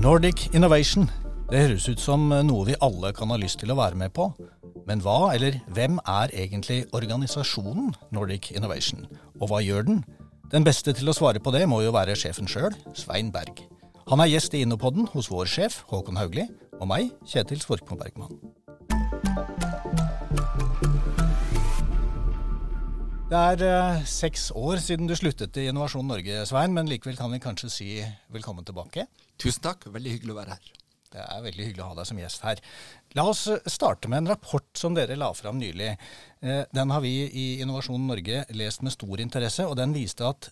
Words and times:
Nordic 0.00 0.46
Innovation. 0.54 1.10
Det 1.50 1.60
høres 1.60 1.84
ut 1.90 2.00
som 2.00 2.22
noe 2.32 2.64
vi 2.64 2.76
alle 2.80 3.10
kan 3.12 3.28
ha 3.28 3.36
lyst 3.36 3.58
til 3.60 3.68
å 3.68 3.76
være 3.76 3.98
med 4.00 4.14
på. 4.16 4.30
Men 4.88 5.02
hva, 5.04 5.34
eller 5.34 5.58
hvem, 5.76 5.98
er 6.08 6.32
egentlig 6.32 6.86
organisasjonen 6.96 7.90
Nordic 8.08 8.48
Innovation? 8.54 9.04
Og 9.42 9.50
hva 9.50 9.60
gjør 9.60 9.84
den? 9.90 10.00
Den 10.54 10.64
beste 10.64 10.94
til 10.96 11.12
å 11.12 11.16
svare 11.18 11.42
på 11.44 11.52
det 11.52 11.66
må 11.68 11.82
jo 11.84 11.92
være 11.92 12.16
sjefen 12.16 12.48
sjøl, 12.48 12.72
Svein 12.96 13.28
Berg. 13.34 13.60
Han 14.08 14.24
er 14.24 14.32
gjest 14.32 14.56
i 14.56 14.64
Innopodden 14.64 15.04
hos 15.12 15.28
vår 15.28 15.52
sjef, 15.52 15.82
Håkon 15.92 16.16
Haugli, 16.16 16.48
og 16.80 16.88
meg, 16.88 17.12
Kjetil 17.28 17.60
Svorkmo 17.60 18.00
Bergman. 18.00 18.40
Det 23.30 23.40
er 23.52 23.68
eh, 23.68 24.04
seks 24.08 24.48
år 24.56 24.80
siden 24.80 25.12
du 25.12 25.12
sluttet 25.14 25.60
i 25.60 25.68
Innovasjon 25.68 26.08
Norge, 26.08 26.40
Svein, 26.48 26.72
men 26.72 26.88
likevel 26.88 27.20
kan 27.20 27.36
vi 27.36 27.44
kanskje 27.44 27.68
si 27.70 27.90
velkommen 28.32 28.64
tilbake. 28.64 29.04
Tusen 29.40 29.64
takk, 29.64 29.88
veldig 29.88 30.18
hyggelig 30.18 30.34
å 30.34 30.38
være 30.40 30.56
her. 30.56 30.70
Det 31.10 31.22
er 31.24 31.42
veldig 31.42 31.64
hyggelig 31.66 31.82
å 31.82 31.88
ha 31.90 31.96
deg 31.98 32.06
som 32.06 32.18
gjest 32.20 32.42
her. 32.46 32.60
La 33.18 33.24
oss 33.26 33.42
eh, 33.50 33.62
starte 33.72 34.10
med 34.10 34.22
en 34.22 34.30
rapport 34.30 34.66
som 34.78 34.94
dere 34.94 35.16
la 35.18 35.32
fram 35.34 35.58
nylig. 35.58 35.94
Eh, 36.44 36.60
den 36.70 36.92
har 36.94 37.02
vi 37.02 37.14
i 37.26 37.46
Innovasjon 37.64 38.04
Norge 38.06 38.44
lest 38.54 38.84
med 38.86 38.94
stor 38.94 39.22
interesse, 39.22 39.66
og 39.66 39.78
den 39.80 39.94
viste 39.96 40.28
at 40.28 40.50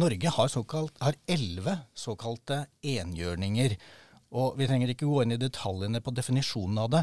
Norge 0.00 0.32
har, 0.32 0.48
såkalt, 0.48 0.94
har 1.02 1.18
elleve 1.28 1.74
såkalte 1.98 2.62
enhjørninger. 2.86 3.74
Og 4.40 4.54
vi 4.56 4.70
trenger 4.70 4.94
ikke 4.94 5.10
gå 5.10 5.24
inn 5.24 5.34
i 5.34 5.40
detaljene 5.42 6.00
på 6.00 6.14
definisjonen 6.14 6.78
av 6.80 6.92
det, 6.94 7.02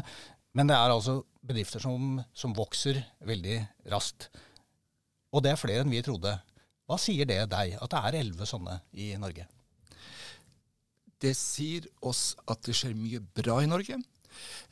men 0.56 0.70
det 0.70 0.78
er 0.78 0.90
altså 0.90 1.20
bedrifter 1.44 1.84
som, 1.84 2.16
som 2.32 2.56
vokser 2.56 3.02
veldig 3.28 3.60
raskt. 3.92 4.30
Og 5.36 5.44
det 5.44 5.52
er 5.52 5.60
flere 5.60 5.84
enn 5.84 5.92
vi 5.92 6.02
trodde. 6.02 6.32
Hva 6.88 6.96
sier 6.98 7.28
det 7.28 7.44
deg, 7.52 7.76
at 7.76 7.92
det 7.92 8.02
er 8.08 8.20
elleve 8.24 8.48
sånne 8.48 8.80
i 8.96 9.12
Norge? 9.20 9.44
Det 11.22 11.34
sier 11.34 11.86
oss 12.06 12.36
at 12.46 12.62
det 12.66 12.76
skjer 12.78 12.94
mye 12.98 13.20
bra 13.34 13.58
i 13.62 13.70
Norge. 13.70 13.98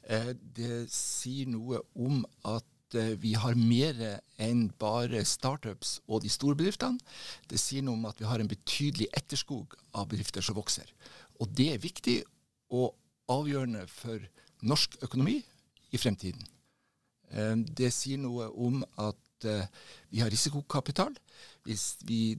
Eh, 0.07 0.33
det 0.57 0.87
sier 0.93 1.49
noe 1.51 1.81
om 1.99 2.23
at 2.47 2.99
eh, 2.99 3.15
vi 3.19 3.35
har 3.35 3.59
mer 3.59 3.99
enn 4.43 4.69
bare 4.79 5.25
startups 5.27 5.99
og 6.07 6.23
de 6.23 6.31
store 6.31 6.59
bedriftene. 6.59 7.03
Det 7.51 7.59
sier 7.61 7.83
noe 7.83 7.99
om 7.99 8.07
at 8.11 8.23
vi 8.23 8.29
har 8.31 8.43
en 8.43 8.51
betydelig 8.51 9.11
etterskog 9.19 9.75
av 9.97 10.09
bedrifter 10.13 10.45
som 10.45 10.59
vokser. 10.59 10.93
Og 11.43 11.51
det 11.51 11.73
er 11.75 11.83
viktig 11.83 12.21
og 12.75 12.95
avgjørende 13.33 13.83
for 13.91 14.23
norsk 14.67 15.01
økonomi 15.03 15.41
i 15.91 15.99
fremtiden. 15.99 16.47
Eh, 17.35 17.57
det 17.59 17.91
sier 17.95 18.23
noe 18.23 18.53
om 18.55 18.83
at 18.97 19.23
vi 20.09 20.23
har 20.23 20.31
risikokapital 20.33 21.11
hvis 21.69 21.99
vi, 22.09 22.39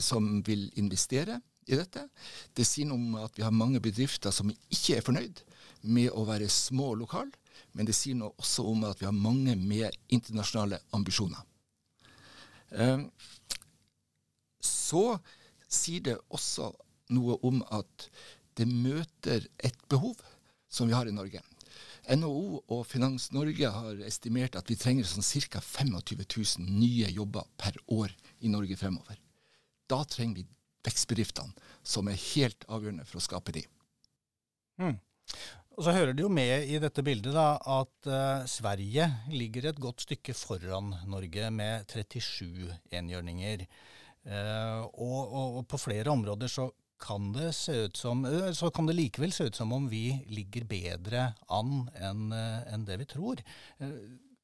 som 0.00 0.38
vil 0.46 0.62
investere 0.80 1.36
i 1.66 1.78
dette. 1.78 2.06
Det 2.54 2.66
sier 2.66 2.88
noe 2.88 2.98
om 3.00 3.18
at 3.24 3.36
vi 3.38 3.44
har 3.46 3.54
mange 3.54 3.80
bedrifter 3.82 4.34
som 4.34 4.50
ikke 4.50 4.98
er 4.98 5.06
fornøyd 5.06 5.42
med 5.86 6.12
å 6.14 6.24
være 6.26 6.48
små 6.50 6.94
lokal, 6.98 7.30
men 7.76 7.88
det 7.88 7.96
sier 7.96 8.16
noe 8.18 8.34
også 8.40 8.64
om 8.70 8.84
at 8.88 9.00
vi 9.00 9.08
har 9.08 9.16
mange 9.16 9.56
med 9.58 9.94
internasjonale 10.12 10.80
ambisjoner. 10.96 11.42
Um, 12.70 13.08
så 14.62 15.18
sier 15.70 16.02
det 16.08 16.16
også 16.34 16.72
noe 17.14 17.36
om 17.46 17.60
at 17.74 18.08
det 18.58 18.66
møter 18.70 19.46
et 19.62 19.78
behov 19.90 20.16
som 20.72 20.88
vi 20.88 20.96
har 20.96 21.08
i 21.08 21.14
Norge. 21.14 21.42
NHO 22.06 22.62
og 22.70 22.82
Finans 22.86 23.32
Norge 23.34 23.70
har 23.74 24.02
estimert 24.06 24.56
at 24.58 24.68
vi 24.70 24.78
trenger 24.78 25.06
sånn 25.08 25.26
ca. 25.50 25.60
25 25.60 25.96
000 25.98 26.66
nye 26.66 27.10
jobber 27.10 27.46
per 27.58 27.78
år 27.92 28.14
i 28.46 28.50
Norge 28.52 28.78
fremover. 28.78 29.18
Da 29.90 30.02
trenger 30.08 30.40
vi 30.42 30.46
vekstbedriftene, 30.86 31.68
som 31.86 32.08
er 32.10 32.22
helt 32.34 32.66
avgjørende 32.70 33.06
for 33.08 33.20
å 33.20 33.26
skape 33.26 33.54
de. 33.58 33.66
Mm. 34.80 34.96
Og 35.76 35.84
Så 35.84 35.92
hører 35.92 36.16
det 36.16 36.24
jo 36.24 36.32
med 36.32 36.70
i 36.72 36.78
dette 36.80 37.04
bildet 37.04 37.34
da, 37.36 37.58
at 37.60 38.08
uh, 38.08 38.46
Sverige 38.48 39.10
ligger 39.28 39.68
et 39.68 39.80
godt 39.80 40.06
stykke 40.06 40.32
foran 40.36 40.94
Norge 41.10 41.50
med 41.52 41.84
37 41.92 42.70
enhjørninger. 42.96 43.66
Uh, 44.24 44.88
og, 44.96 45.20
og, 45.20 45.58
og, 45.58 45.62
på 45.68 45.80
flere 45.80 46.10
områder 46.14 46.50
så 46.50 46.70
kan 46.96 47.28
det 47.34 47.50
se 47.58 47.74
ut 47.84 48.00
som, 48.00 48.24
uh, 48.24 48.48
så 48.56 48.72
kan 48.72 48.88
det 48.88 48.96
likevel 48.96 49.36
se 49.36 49.50
ut 49.50 49.58
som 49.58 49.74
om 49.76 49.84
vi 49.92 50.16
ligger 50.32 50.64
bedre 50.70 51.28
an 51.52 51.90
enn 52.00 52.32
en 52.32 52.88
det 52.88 52.96
vi 53.02 53.10
tror. 53.12 53.44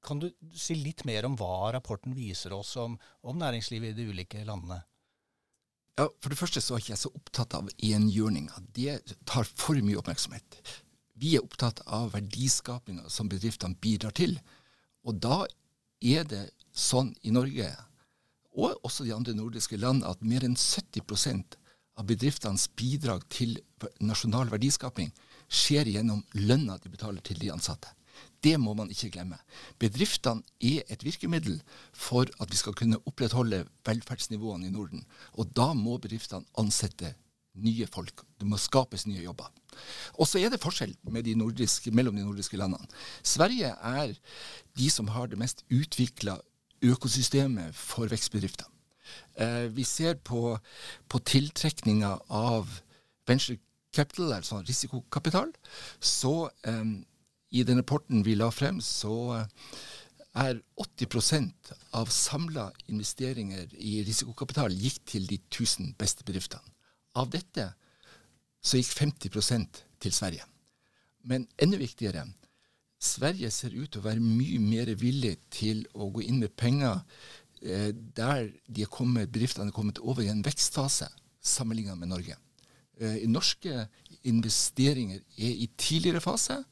Kan 0.04 0.20
du 0.20 0.28
si 0.52 0.76
litt 0.76 1.06
mer 1.08 1.24
om 1.24 1.38
hva 1.40 1.72
rapporten 1.72 2.12
viser 2.12 2.52
oss 2.52 2.76
om, 2.76 2.98
om 3.24 3.40
næringslivet 3.40 3.94
i 3.94 4.02
de 4.02 4.12
ulike 4.12 4.44
landene? 4.44 4.82
Ja, 6.00 6.08
For 6.20 6.32
det 6.32 6.38
første 6.40 6.60
så 6.64 6.74
er 6.74 6.82
ikke 6.82 6.94
jeg 6.94 7.02
så 7.02 7.12
opptatt 7.12 7.54
av 7.58 7.68
enhjørninga. 7.76 8.62
Det 8.72 9.16
tar 9.28 9.44
for 9.44 9.76
mye 9.84 9.98
oppmerksomhet. 10.00 10.60
Vi 11.20 11.36
er 11.36 11.44
opptatt 11.44 11.82
av 11.86 12.14
verdiskapinga 12.14 13.10
som 13.12 13.28
bedriftene 13.30 13.76
bidrar 13.80 14.14
til. 14.16 14.38
Og 15.04 15.20
da 15.20 15.44
er 16.00 16.24
det 16.28 16.46
sånn 16.72 17.12
i 17.22 17.32
Norge, 17.34 17.68
og 18.56 18.80
også 18.84 19.04
de 19.04 19.12
andre 19.14 19.34
nordiske 19.36 19.76
land, 19.80 20.04
at 20.04 20.24
mer 20.24 20.44
enn 20.44 20.56
70% 20.56 21.58
av 22.00 22.08
bedriftenes 22.08 22.66
bidrag 22.76 23.24
til 23.32 23.58
nasjonal 24.00 24.48
verdiskaping 24.52 25.12
skjer 25.52 25.90
gjennom 25.92 26.24
lønna 26.38 26.78
de 26.80 26.92
betaler 26.92 27.20
til 27.24 27.40
de 27.40 27.52
ansatte. 27.52 27.92
Det 28.42 28.56
må 28.58 28.74
man 28.74 28.90
ikke 28.90 29.10
glemme. 29.14 29.38
Bedriftene 29.78 30.42
er 30.60 30.82
et 30.90 31.04
virkemiddel 31.06 31.60
for 31.94 32.26
at 32.42 32.50
vi 32.50 32.58
skal 32.58 32.74
kunne 32.78 32.98
opprettholde 33.06 33.64
velferdsnivåene 33.86 34.66
i 34.66 34.74
Norden. 34.74 35.04
Og 35.38 35.52
da 35.56 35.72
må 35.78 35.98
bedriftene 36.02 36.48
ansette 36.58 37.14
nye 37.62 37.86
folk. 37.86 38.24
Det 38.40 38.48
må 38.48 38.58
skapes 38.58 39.06
nye 39.06 39.22
jobber. 39.22 39.50
Og 40.18 40.26
så 40.28 40.40
er 40.40 40.52
det 40.52 40.60
forskjell 40.62 40.94
de 41.24 41.34
nordiske, 41.38 41.90
mellom 41.90 42.16
de 42.16 42.24
nordiske 42.24 42.56
landene. 42.56 42.88
Sverige 43.22 43.74
er 43.76 44.14
de 44.78 44.90
som 44.90 45.08
har 45.08 45.28
det 45.28 45.38
mest 45.38 45.64
utvikla 45.70 46.38
økosystemet 46.82 47.74
for 47.78 48.10
vekstbedrifter. 48.10 48.66
Eh, 49.38 49.68
vi 49.76 49.84
ser 49.84 50.14
på, 50.14 50.56
på 51.08 51.18
tiltrekninga 51.18 52.16
av 52.28 52.68
venture 53.28 53.58
capital, 53.92 54.32
altså 54.32 54.62
risikokapital, 54.66 55.52
så 56.00 56.48
eh, 56.66 56.84
i 57.52 57.64
den 57.68 57.80
rapporten 57.82 58.24
vi 58.26 58.36
la 58.38 58.50
frem, 58.54 58.80
så 58.80 59.16
eh, 59.36 59.46
er 60.42 60.60
80% 60.80 61.72
av 61.98 62.12
samla 62.12 62.70
investeringer 62.88 63.74
i 63.76 64.00
risikokapital 64.06 64.72
gikk 64.72 65.02
til 65.12 65.28
de 65.28 65.38
1000 65.50 65.94
beste 66.00 66.24
bedriftene. 66.24 66.64
Av 67.20 67.28
dette 67.28 67.68
så 68.64 68.80
gikk 68.80 68.94
50% 69.28 69.82
til 70.00 70.14
Sverige. 70.16 70.46
Men 71.28 71.44
enda 71.60 71.76
viktigere, 71.78 72.24
Sverige 73.02 73.50
ser 73.50 73.74
ut 73.74 73.90
til 73.90 74.00
å 74.00 74.06
være 74.06 74.22
mye 74.22 74.60
mer 74.62 74.88
villig 74.96 75.34
til 75.52 75.82
å 75.92 76.08
gå 76.14 76.22
inn 76.24 76.38
med 76.40 76.54
penger 76.56 77.02
Eh, 77.62 77.92
der 78.16 78.48
de 78.66 78.82
er 78.82 78.90
kommet, 78.90 79.30
bedriftene 79.30 79.70
er 79.70 79.76
kommet 79.76 80.00
over 80.02 80.24
i 80.24 80.30
en 80.32 80.42
vekstfase 80.42 81.06
sammenlignet 81.42 81.98
med 81.98 82.10
Norge. 82.10 82.34
Eh, 82.98 83.22
norske 83.30 83.86
investeringer 84.26 85.20
er 85.38 85.60
i 85.62 85.68
tidligere 85.78 86.20
fase, 86.20 86.64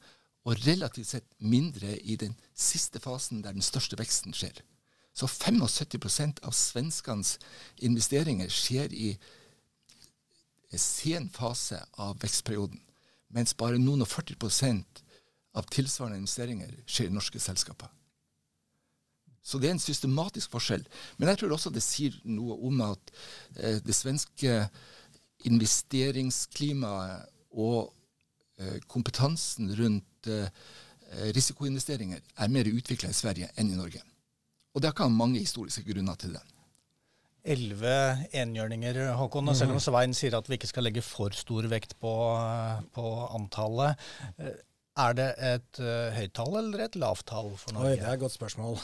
og 0.45 0.57
relativt 0.65 1.11
sett 1.11 1.27
mindre 1.37 1.97
i 1.99 2.15
den 2.17 2.33
siste 2.57 2.99
fasen 2.99 3.43
der 3.45 3.53
den 3.53 3.65
største 3.65 3.97
veksten 3.99 4.33
skjer. 4.33 4.63
Så 5.13 5.27
75% 5.27 6.41
av 6.47 6.55
svenskenes 6.55 7.35
investeringer 7.83 8.49
skjer 8.49 8.93
i 8.95 9.11
sen 10.79 11.27
fase 11.29 11.81
av 11.99 12.15
vekstperioden, 12.23 12.79
mens 13.35 13.53
bare 13.59 13.79
noen 13.79 14.05
og 14.05 14.09
40% 14.09 15.01
av 15.59 15.67
tilsvarende 15.67 16.21
investeringer 16.21 16.71
skjer 16.87 17.09
i 17.09 17.15
norske 17.15 17.41
selskaper. 17.43 17.91
Så 19.43 19.59
det 19.59 19.71
er 19.71 19.75
en 19.75 19.81
systematisk 19.81 20.53
forskjell. 20.53 20.83
Men 21.17 21.31
jeg 21.31 21.41
tror 21.41 21.55
også 21.55 21.71
det 21.73 21.83
sier 21.83 22.15
noe 22.29 22.55
om 22.67 22.81
at 22.85 23.11
eh, 23.57 23.79
det 23.81 23.95
svenske 23.97 24.69
investeringsklimaet 25.49 27.25
og 27.57 27.91
eh, 28.61 28.77
kompetansen 28.85 29.73
rundt 29.79 30.05
eh, 30.29 30.47
risikoinvesteringer 31.35 32.21
er 32.21 32.53
mer 32.53 32.69
utvikla 32.71 33.11
i 33.11 33.17
Sverige 33.17 33.51
enn 33.59 33.71
i 33.73 33.79
Norge. 33.79 34.01
Og 34.75 34.83
det 34.83 34.93
kan 34.95 35.11
mange 35.11 35.39
historiske 35.39 35.83
grunner 35.87 36.15
til 36.19 36.37
det. 36.37 36.43
Elleve 37.41 38.27
enhjørninger, 38.37 39.15
Håkon. 39.17 39.49
Og 39.49 39.57
selv 39.57 39.73
om 39.73 39.79
mm. 39.79 39.83
Svein 39.83 40.13
sier 40.13 40.37
at 40.37 40.47
vi 40.49 40.59
ikke 40.59 40.69
skal 40.69 40.85
legge 40.85 41.01
for 41.01 41.33
stor 41.33 41.65
vekt 41.71 41.97
på, 41.99 42.11
på 42.93 43.05
antallet. 43.33 43.97
Eh, 44.91 45.01
Er 45.01 45.13
det 45.15 45.29
et 45.39 45.79
uh, 45.79 46.11
høyt 46.11 46.33
tall 46.35 46.57
eller 46.59 46.85
et 46.85 46.95
lavt 46.99 47.25
tall 47.25 47.53
for 47.57 47.73
Norge? 47.73 47.93
Oi, 47.93 47.99
det 47.99 48.07
er 48.07 48.17
et 48.17 48.21
godt 48.21 48.35
spørsmål. 48.35 48.75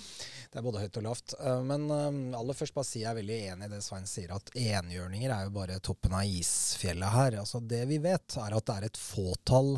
det 0.50 0.58
er 0.60 0.62
både 0.64 0.82
høyt 0.84 0.98
og 1.00 1.04
lavt. 1.08 1.34
Uh, 1.40 1.62
men 1.66 1.88
uh, 1.90 2.38
aller 2.38 2.54
først 2.54 2.74
bare 2.74 2.86
si 2.86 3.02
jeg 3.02 3.10
er 3.10 3.18
veldig 3.18 3.38
enig 3.50 3.66
i 3.66 3.72
det 3.74 3.82
Svein 3.82 4.06
sier, 4.06 4.30
at 4.34 4.52
enhjørninger 4.54 5.32
er 5.32 5.48
jo 5.48 5.54
bare 5.56 5.78
toppen 5.82 6.14
av 6.14 6.26
isfjellet 6.26 7.10
her. 7.12 7.38
Altså 7.42 7.60
Det 7.60 7.82
vi 7.90 7.98
vet, 7.98 8.38
er 8.38 8.56
at 8.56 8.66
det 8.66 8.76
er 8.76 8.86
et 8.86 9.00
fåtall 9.00 9.74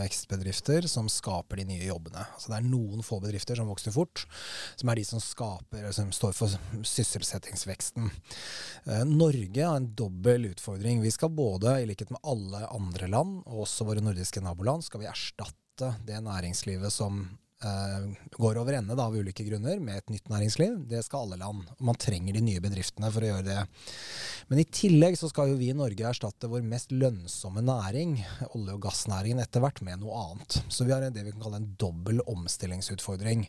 vekstbedrifter 0.00 0.88
som 0.90 1.08
skaper 1.12 1.62
de 1.62 1.68
nye 1.70 1.86
jobbene. 1.86 2.26
Altså 2.34 2.52
Det 2.52 2.58
er 2.58 2.68
noen 2.68 3.06
få 3.06 3.20
bedrifter 3.22 3.58
som 3.58 3.70
vokser 3.70 3.94
fort, 3.94 4.24
som 4.78 4.90
er 4.90 4.98
de 4.98 5.06
som 5.06 5.22
skaper, 5.22 5.86
som 5.94 6.10
står 6.14 6.34
for 6.36 6.58
sysselsettingsveksten. 6.82 8.10
Norge 9.08 9.62
har 9.62 9.78
en 9.78 9.90
dobbel 9.98 10.50
utfordring. 10.50 11.02
Vi 11.04 11.14
skal 11.14 11.32
både, 11.34 11.78
i 11.82 11.88
likhet 11.88 12.10
med 12.14 12.22
alle 12.26 12.64
andre 12.74 13.10
land, 13.10 13.40
og 13.46 13.64
også 13.66 13.86
våre 13.88 14.02
nordiske 14.04 14.42
naboland, 14.44 14.86
skal 14.86 15.04
vi 15.04 15.10
erstatte 15.10 15.27
erstatte 15.28 15.94
det 16.06 16.22
næringslivet 16.24 16.92
som 16.92 17.26
går 18.38 18.58
over 18.60 18.72
ende 18.72 18.94
av 19.02 19.16
ulike 19.16 19.44
grunner, 19.44 19.80
med 19.82 19.98
et 19.98 20.12
nytt 20.12 20.28
næringsliv. 20.30 20.76
Det 20.86 21.00
skal 21.02 21.26
alle 21.26 21.40
land. 21.40 21.64
Man 21.82 21.98
trenger 21.98 22.36
de 22.36 22.42
nye 22.44 22.62
bedriftene 22.62 23.10
for 23.10 23.24
å 23.24 23.32
gjøre 23.32 23.46
det. 23.48 23.64
Men 24.48 24.62
i 24.62 24.66
tillegg 24.70 25.18
så 25.18 25.30
skal 25.30 25.50
jo 25.50 25.58
vi 25.58 25.72
i 25.72 25.76
Norge 25.76 26.06
erstatte 26.06 26.50
vår 26.50 26.62
mest 26.62 26.94
lønnsomme 26.94 27.64
næring, 27.66 28.14
olje- 28.52 28.76
og 28.76 28.84
gassnæringen, 28.86 29.42
etter 29.42 29.64
hvert 29.64 29.82
med 29.82 30.04
noe 30.04 30.22
annet. 30.22 30.60
Så 30.70 30.86
vi 30.86 30.94
har 30.94 31.02
det 31.02 31.24
vi 31.26 31.34
kan 31.34 31.42
kalle 31.42 31.62
en 31.62 31.74
dobbel 31.80 32.22
omstillingsutfordring. 32.30 33.48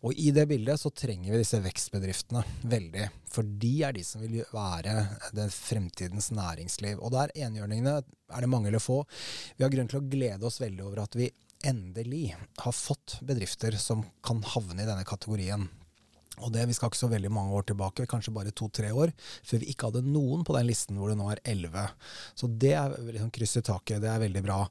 Og 0.00 0.16
i 0.16 0.32
det 0.32 0.48
bildet 0.48 0.80
så 0.80 0.90
trenger 0.90 1.34
vi 1.34 1.44
disse 1.44 1.60
vekstbedriftene 1.60 2.46
veldig. 2.64 3.10
For 3.32 3.44
de 3.44 3.74
er 3.84 3.96
de 3.96 4.06
som 4.06 4.24
vil 4.24 4.40
være 4.52 4.96
det 5.36 5.50
fremtidens 5.52 6.32
næringsliv. 6.32 6.98
Og 7.04 7.12
der 7.12 7.36
enhjørningene 7.36 8.00
er 8.00 8.40
det 8.40 8.48
mange 8.48 8.72
eller 8.72 8.80
få. 8.80 9.02
Vi 9.58 9.64
har 9.66 9.72
grunn 9.72 9.92
til 9.92 10.00
å 10.00 10.08
glede 10.08 10.48
oss 10.48 10.60
veldig 10.62 10.88
over 10.88 11.04
at 11.04 11.20
vi 11.20 11.28
endelig 11.66 12.34
har 12.62 12.74
fått 12.76 13.18
bedrifter 13.24 13.76
som 13.80 14.04
kan 14.24 14.42
havne 14.54 14.82
i 14.82 14.88
denne 14.88 15.06
kategorien. 15.08 15.68
Og 16.40 16.50
det, 16.52 16.66
Vi 16.66 16.74
skal 16.74 16.90
ikke 16.90 17.02
så 17.02 17.10
veldig 17.12 17.30
mange 17.30 17.54
år 17.54 17.66
tilbake, 17.68 18.08
kanskje 18.08 18.34
bare 18.34 18.54
to-tre 18.56 18.90
år, 18.90 19.12
før 19.44 19.62
vi 19.62 19.70
ikke 19.70 19.90
hadde 19.90 20.06
noen 20.06 20.44
på 20.44 20.56
den 20.56 20.66
listen 20.66 20.98
hvor 20.98 21.12
det 21.12 21.18
nå 21.20 21.28
er 21.30 21.42
elleve. 21.44 21.86
Så 22.34 22.48
det 22.48 22.72
er 22.78 22.96
liksom 22.98 23.30
kryss 23.30 23.58
taket. 23.60 24.00
Det 24.02 24.10
er 24.10 24.22
veldig 24.22 24.42
bra. 24.42 24.62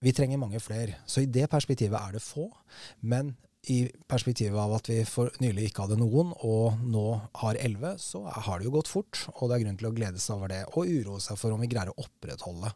Vi 0.00 0.12
trenger 0.16 0.40
mange 0.40 0.60
flere. 0.60 1.00
Så 1.06 1.24
i 1.24 1.30
det 1.30 1.48
perspektivet 1.50 1.98
er 1.98 2.16
det 2.16 2.24
få. 2.24 2.50
Men 3.00 3.34
i 3.68 3.82
perspektivet 4.08 4.56
av 4.56 4.72
at 4.78 4.88
vi 4.88 5.02
for 5.08 5.32
nylig 5.42 5.68
ikke 5.68 5.84
hadde 5.84 5.98
noen, 6.00 6.32
og 6.46 6.80
nå 6.80 7.04
har 7.42 7.58
elleve, 7.60 7.96
så 8.00 8.22
har 8.28 8.60
det 8.60 8.68
jo 8.68 8.76
gått 8.78 8.92
fort. 8.92 9.24
Og 9.36 9.48
det 9.48 9.58
er 9.58 9.66
grunn 9.66 9.80
til 9.80 9.90
å 9.90 9.96
glede 9.96 10.22
seg 10.22 10.38
over 10.38 10.52
det, 10.52 10.62
og 10.72 10.88
uroe 10.88 11.20
seg 11.20 11.40
for 11.40 11.52
om 11.52 11.60
vi 11.60 11.68
greier 11.72 11.92
å 11.92 12.00
opprettholde 12.00 12.72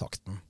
takten. 0.00 0.40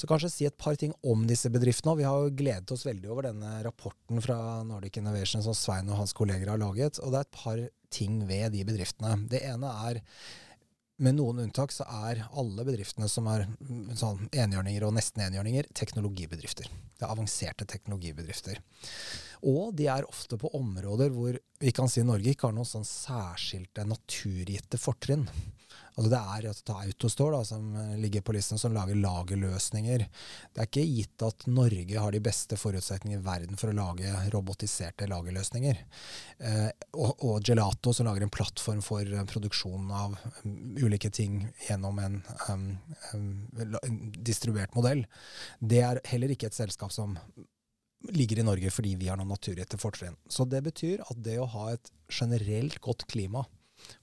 Så 0.00 0.08
kanskje 0.08 0.30
si 0.32 0.46
et 0.48 0.56
par 0.56 0.78
ting 0.80 0.94
om 1.04 1.26
disse 1.28 1.50
bedriftene. 1.52 1.98
Vi 1.98 2.06
har 2.08 2.22
jo 2.24 2.32
gledet 2.32 2.72
oss 2.72 2.86
veldig 2.88 3.10
over 3.12 3.26
denne 3.28 3.58
rapporten 3.66 4.22
fra 4.24 4.38
Nordic 4.64 4.96
Innovation 4.96 5.44
som 5.44 5.56
Svein 5.56 5.90
og 5.92 5.98
hans 6.00 6.16
kolleger 6.16 6.48
har 6.48 6.60
laget. 6.62 7.02
Og 7.04 7.12
det 7.12 7.20
er 7.20 7.26
et 7.26 7.36
par 7.36 7.60
ting 7.92 8.22
ved 8.24 8.54
de 8.54 8.64
bedriftene. 8.64 9.18
Det 9.28 9.42
ene 9.44 9.68
er 9.90 10.00
med 11.00 11.16
noen 11.16 11.42
unntak 11.44 11.72
så 11.72 11.84
er 12.08 12.22
alle 12.36 12.64
bedriftene 12.64 13.08
som 13.08 13.28
er 13.32 13.46
sånn 13.96 14.26
enhjørninger 14.36 14.84
og 14.84 14.92
nesten 14.96 15.24
enhjørninger, 15.24 15.68
teknologibedrifter. 15.76 16.68
Det 16.68 17.04
er 17.04 17.12
avanserte 17.12 17.68
teknologibedrifter. 17.68 18.60
Og 19.48 19.72
de 19.76 19.88
er 19.92 20.08
ofte 20.08 20.36
på 20.40 20.52
områder 20.56 21.12
hvor 21.12 21.36
vi 21.60 21.72
kan 21.76 21.88
si 21.92 22.04
Norge 22.04 22.32
ikke 22.32 22.50
har 22.50 22.56
noen 22.56 22.68
sånn 22.68 22.88
særskilte 22.88 23.84
naturgitte 23.88 24.80
fortrinn. 24.80 25.26
Altså 25.96 26.10
det 26.12 26.20
er 26.20 26.48
altså 26.50 26.76
Autostore 26.80 27.38
da, 27.38 27.46
som 27.46 27.74
eh, 27.76 27.96
ligger 28.00 28.22
på 28.24 28.34
listen, 28.34 28.58
som 28.60 28.74
lager 28.74 28.98
lagerløsninger. 28.98 30.04
Det 30.54 30.62
er 30.62 30.68
ikke 30.68 30.86
gitt 30.86 31.24
at 31.26 31.46
Norge 31.50 32.04
har 32.04 32.14
de 32.14 32.22
beste 32.24 32.58
forutsetningene 32.60 33.20
i 33.20 33.26
verden 33.26 33.60
for 33.60 33.72
å 33.72 33.76
lage 33.76 34.12
robotiserte 34.34 35.08
lagerløsninger. 35.10 35.82
Eh, 36.38 36.68
og, 36.94 37.12
og, 37.18 37.36
Gelato, 37.46 37.94
som 37.96 38.08
lager 38.08 38.26
en 38.26 38.32
plattform 38.32 38.82
for 38.84 39.06
uh, 39.06 39.22
produksjon 39.28 39.90
av 39.94 40.16
um, 40.44 40.54
ulike 40.80 41.10
ting 41.14 41.42
gjennom 41.66 41.98
en, 42.02 42.18
um, 42.48 42.66
um, 43.14 43.96
distribuert 44.16 44.76
modell, 44.78 45.04
det 45.60 45.82
er 45.86 46.02
heller 46.10 46.34
ikke 46.34 46.50
et 46.50 46.58
selskap 46.58 46.94
som 46.94 47.16
ligger 48.16 48.40
i 48.40 48.46
Norge 48.46 48.70
fordi 48.72 48.94
vi 49.00 49.10
har 49.10 49.18
noen 49.20 49.32
naturgitte 49.32 49.78
fortrinn. 49.80 50.16
Så 50.30 50.46
det 50.48 50.62
betyr 50.64 51.04
at 51.04 51.20
det 51.20 51.36
å 51.40 51.50
ha 51.52 51.70
et 51.74 51.92
generelt 52.08 52.80
godt 52.84 53.04
klima 53.10 53.44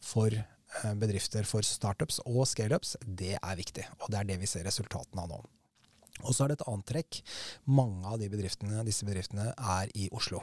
for 0.04 0.34
Eh, 0.34 0.56
bedrifter 1.00 1.47
for 1.47 1.65
startups 1.65 2.21
og 2.25 2.45
scaleups, 2.50 2.95
det 3.06 3.35
er 3.38 3.59
viktig. 3.59 3.85
Og 4.01 4.12
det 4.12 4.21
er 4.21 4.29
det 4.31 4.39
vi 4.41 4.50
ser 4.50 4.68
resultatene 4.68 5.25
av 5.25 5.31
nå. 5.31 5.41
Og 6.25 6.33
så 6.33 6.45
er 6.45 6.51
det 6.51 6.59
et 6.59 6.69
annet 6.69 6.88
trekk. 6.89 7.19
Mange 7.69 8.07
av 8.09 8.21
bedriftene, 8.21 8.85
disse 8.88 9.06
bedriftene 9.06 9.51
er 9.53 9.91
i 9.97 10.07
Oslo. 10.15 10.41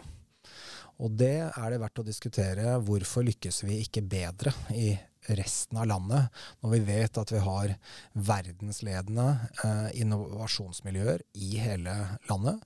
Og 1.03 1.17
det 1.19 1.49
er 1.49 1.73
det 1.73 1.81
verdt 1.83 2.03
å 2.03 2.07
diskutere. 2.07 2.77
Hvorfor 2.87 3.27
lykkes 3.27 3.65
vi 3.67 3.81
ikke 3.83 4.05
bedre 4.07 4.55
i 4.75 4.93
resten 5.29 5.79
av 5.81 5.87
landet, 5.89 6.29
når 6.61 6.75
vi 6.75 6.81
vet 6.89 7.19
at 7.21 7.33
vi 7.33 7.41
har 7.43 7.75
verdensledende 8.13 9.27
eh, 9.65 9.89
innovasjonsmiljøer 10.03 11.25
i 11.41 11.51
hele 11.63 11.95
landet. 12.29 12.61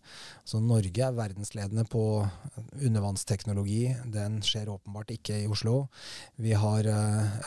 Så 0.49 0.60
Norge 0.62 1.05
er 1.05 1.16
verdensledende 1.16 1.84
på 1.88 2.02
undervannsteknologi. 2.81 3.94
Den 4.10 4.40
skjer 4.44 4.70
åpenbart 4.72 5.12
ikke 5.14 5.43
i 5.43 5.49
Oslo. 5.50 5.87
Vi 6.37 6.55
har 6.56 6.88
eh, 6.88 7.38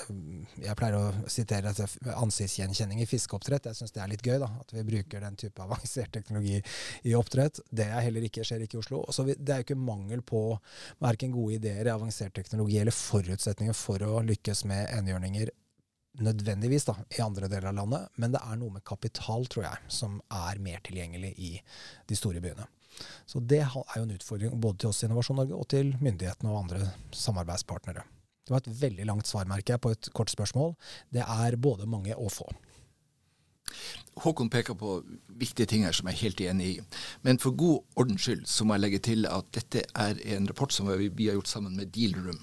Jeg 0.62 0.78
pleier 0.80 0.98
å 0.98 1.30
sitere 1.31 1.74
ansiktsgjenkjenning 2.16 3.02
i 3.04 3.10
fiskeoppdrett. 3.10 3.68
Jeg 3.69 3.80
syns 3.80 3.96
det 3.96 4.04
er 4.04 4.12
litt 4.12 4.25
gøy, 4.25 4.38
da, 4.42 4.50
at 4.62 4.74
vi 4.75 4.86
bruker 4.88 5.24
den 5.24 5.38
type 5.40 5.64
avansert 5.64 6.14
teknologi 6.16 6.60
i 7.07 7.16
oppdrett. 7.18 7.62
Det 7.69 7.88
er 7.90 8.06
heller 8.06 8.25
ikke, 8.28 8.46
skjer 8.48 8.66
ikke 8.66 8.80
i 8.80 8.84
Oslo. 8.84 9.04
Så 9.12 9.25
vi, 9.28 9.36
det 9.38 9.54
er 9.54 9.62
jo 9.62 9.69
ikke 9.69 9.80
mangel 9.81 10.24
på 10.25 10.44
verken 11.02 11.34
gode 11.36 11.57
ideer 11.60 11.88
i 11.88 11.94
avansert 11.94 12.36
teknologi 12.38 12.80
eller 12.81 12.96
forutsetninger 12.96 13.75
for 13.78 14.04
å 14.06 14.22
lykkes 14.25 14.64
med 14.69 14.92
enhjørninger 15.01 15.51
nødvendigvis 16.21 16.86
da, 16.89 16.95
i 17.18 17.21
andre 17.24 17.48
deler 17.48 17.69
av 17.71 17.77
landet, 17.77 18.07
men 18.19 18.33
det 18.33 18.42
er 18.44 18.59
noe 18.59 18.75
med 18.75 18.83
kapital, 18.88 19.45
tror 19.51 19.68
jeg, 19.68 19.92
som 19.92 20.19
er 20.27 20.59
mer 20.63 20.81
tilgjengelig 20.86 21.31
i 21.39 21.51
de 22.09 22.18
store 22.19 22.42
byene. 22.44 22.68
Så 23.25 23.39
det 23.39 23.62
er 23.63 23.71
jo 23.95 24.03
en 24.03 24.15
utfordring 24.18 24.57
både 24.62 24.83
til 24.83 24.92
oss 24.92 25.00
i 25.01 25.07
Innovasjon 25.07 25.39
Norge 25.39 25.56
og 25.57 25.69
til 25.71 25.94
myndighetene 26.01 26.51
og 26.51 26.65
andre 26.65 26.89
samarbeidspartnere. 27.15 28.03
Det 28.44 28.53
var 28.53 28.65
et 28.65 28.81
veldig 28.81 29.07
langt 29.07 29.30
svar, 29.30 29.48
merker 29.48 29.77
jeg, 29.77 29.83
på 29.83 29.94
et 29.95 30.12
kort 30.18 30.33
spørsmål. 30.33 30.75
Det 31.13 31.24
er 31.24 31.56
både 31.62 31.88
mange 31.88 32.18
og 32.18 32.31
få. 32.33 32.50
Håkon 34.19 34.50
peker 34.51 34.75
på 34.75 34.97
viktige 35.39 35.69
ting 35.71 35.86
her 35.88 35.95
som 35.95 36.09
jeg 36.09 36.18
er 36.18 36.24
helt 36.25 36.42
enig 36.51 36.65
i. 36.68 36.80
Men 37.24 37.39
for 37.39 37.56
god 37.56 37.80
ordens 37.95 38.25
skyld 38.25 38.44
så 38.50 38.68
må 38.68 38.75
jeg 38.75 38.83
legge 38.83 39.04
til 39.07 39.30
at 39.30 39.47
dette 39.56 39.86
er 39.95 40.19
en 40.36 40.50
rapport 40.50 40.74
som 40.75 40.89
vi 40.92 41.30
har 41.30 41.38
gjort 41.38 41.54
sammen 41.54 41.77
med 41.80 41.94
Deal 41.95 42.18
Room. 42.18 42.42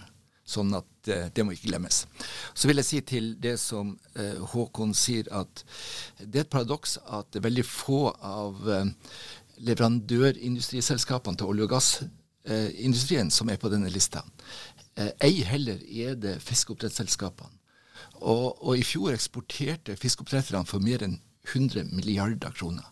Sånn 0.49 0.73
at 0.77 1.11
eh, 1.13 1.27
det 1.35 1.45
må 1.45 1.53
ikke 1.53 1.69
glemmes. 1.69 2.05
Så 2.57 2.71
vil 2.71 2.81
jeg 2.81 2.89
si 2.89 3.01
til 3.05 3.35
det 3.43 3.59
som 3.61 3.93
eh, 4.17 4.39
Håkon 4.55 4.95
sier, 4.97 5.29
at 5.35 5.65
det 6.23 6.41
er 6.41 6.47
et 6.47 6.55
paradoks 6.55 6.97
at 7.05 7.37
veldig 7.45 7.67
få 7.69 8.07
av 8.25 8.65
eh, 8.73 8.89
leverandørindustriselskapene 9.69 11.37
til 11.37 11.53
olje- 11.53 11.69
og 11.69 11.75
gassindustrien 11.75 13.33
som 13.35 13.51
er 13.53 13.61
på 13.61 13.71
denne 13.73 13.93
lista. 13.93 14.23
Ei 15.23 15.45
heller 15.47 15.83
er 15.87 16.17
det 16.19 16.39
fiskeoppdrettsselskapene. 16.43 17.53
Og, 18.19 18.65
og, 18.65 18.73
i 18.79 18.87
fjor 18.87 19.13
eksporterte 19.15 19.95
fiskeoppdretterne 19.99 20.67
for 20.67 20.83
mer 20.83 21.05
enn 21.07 21.19
100 21.49 21.93
milliarder 21.95 22.55
kroner. 22.55 22.87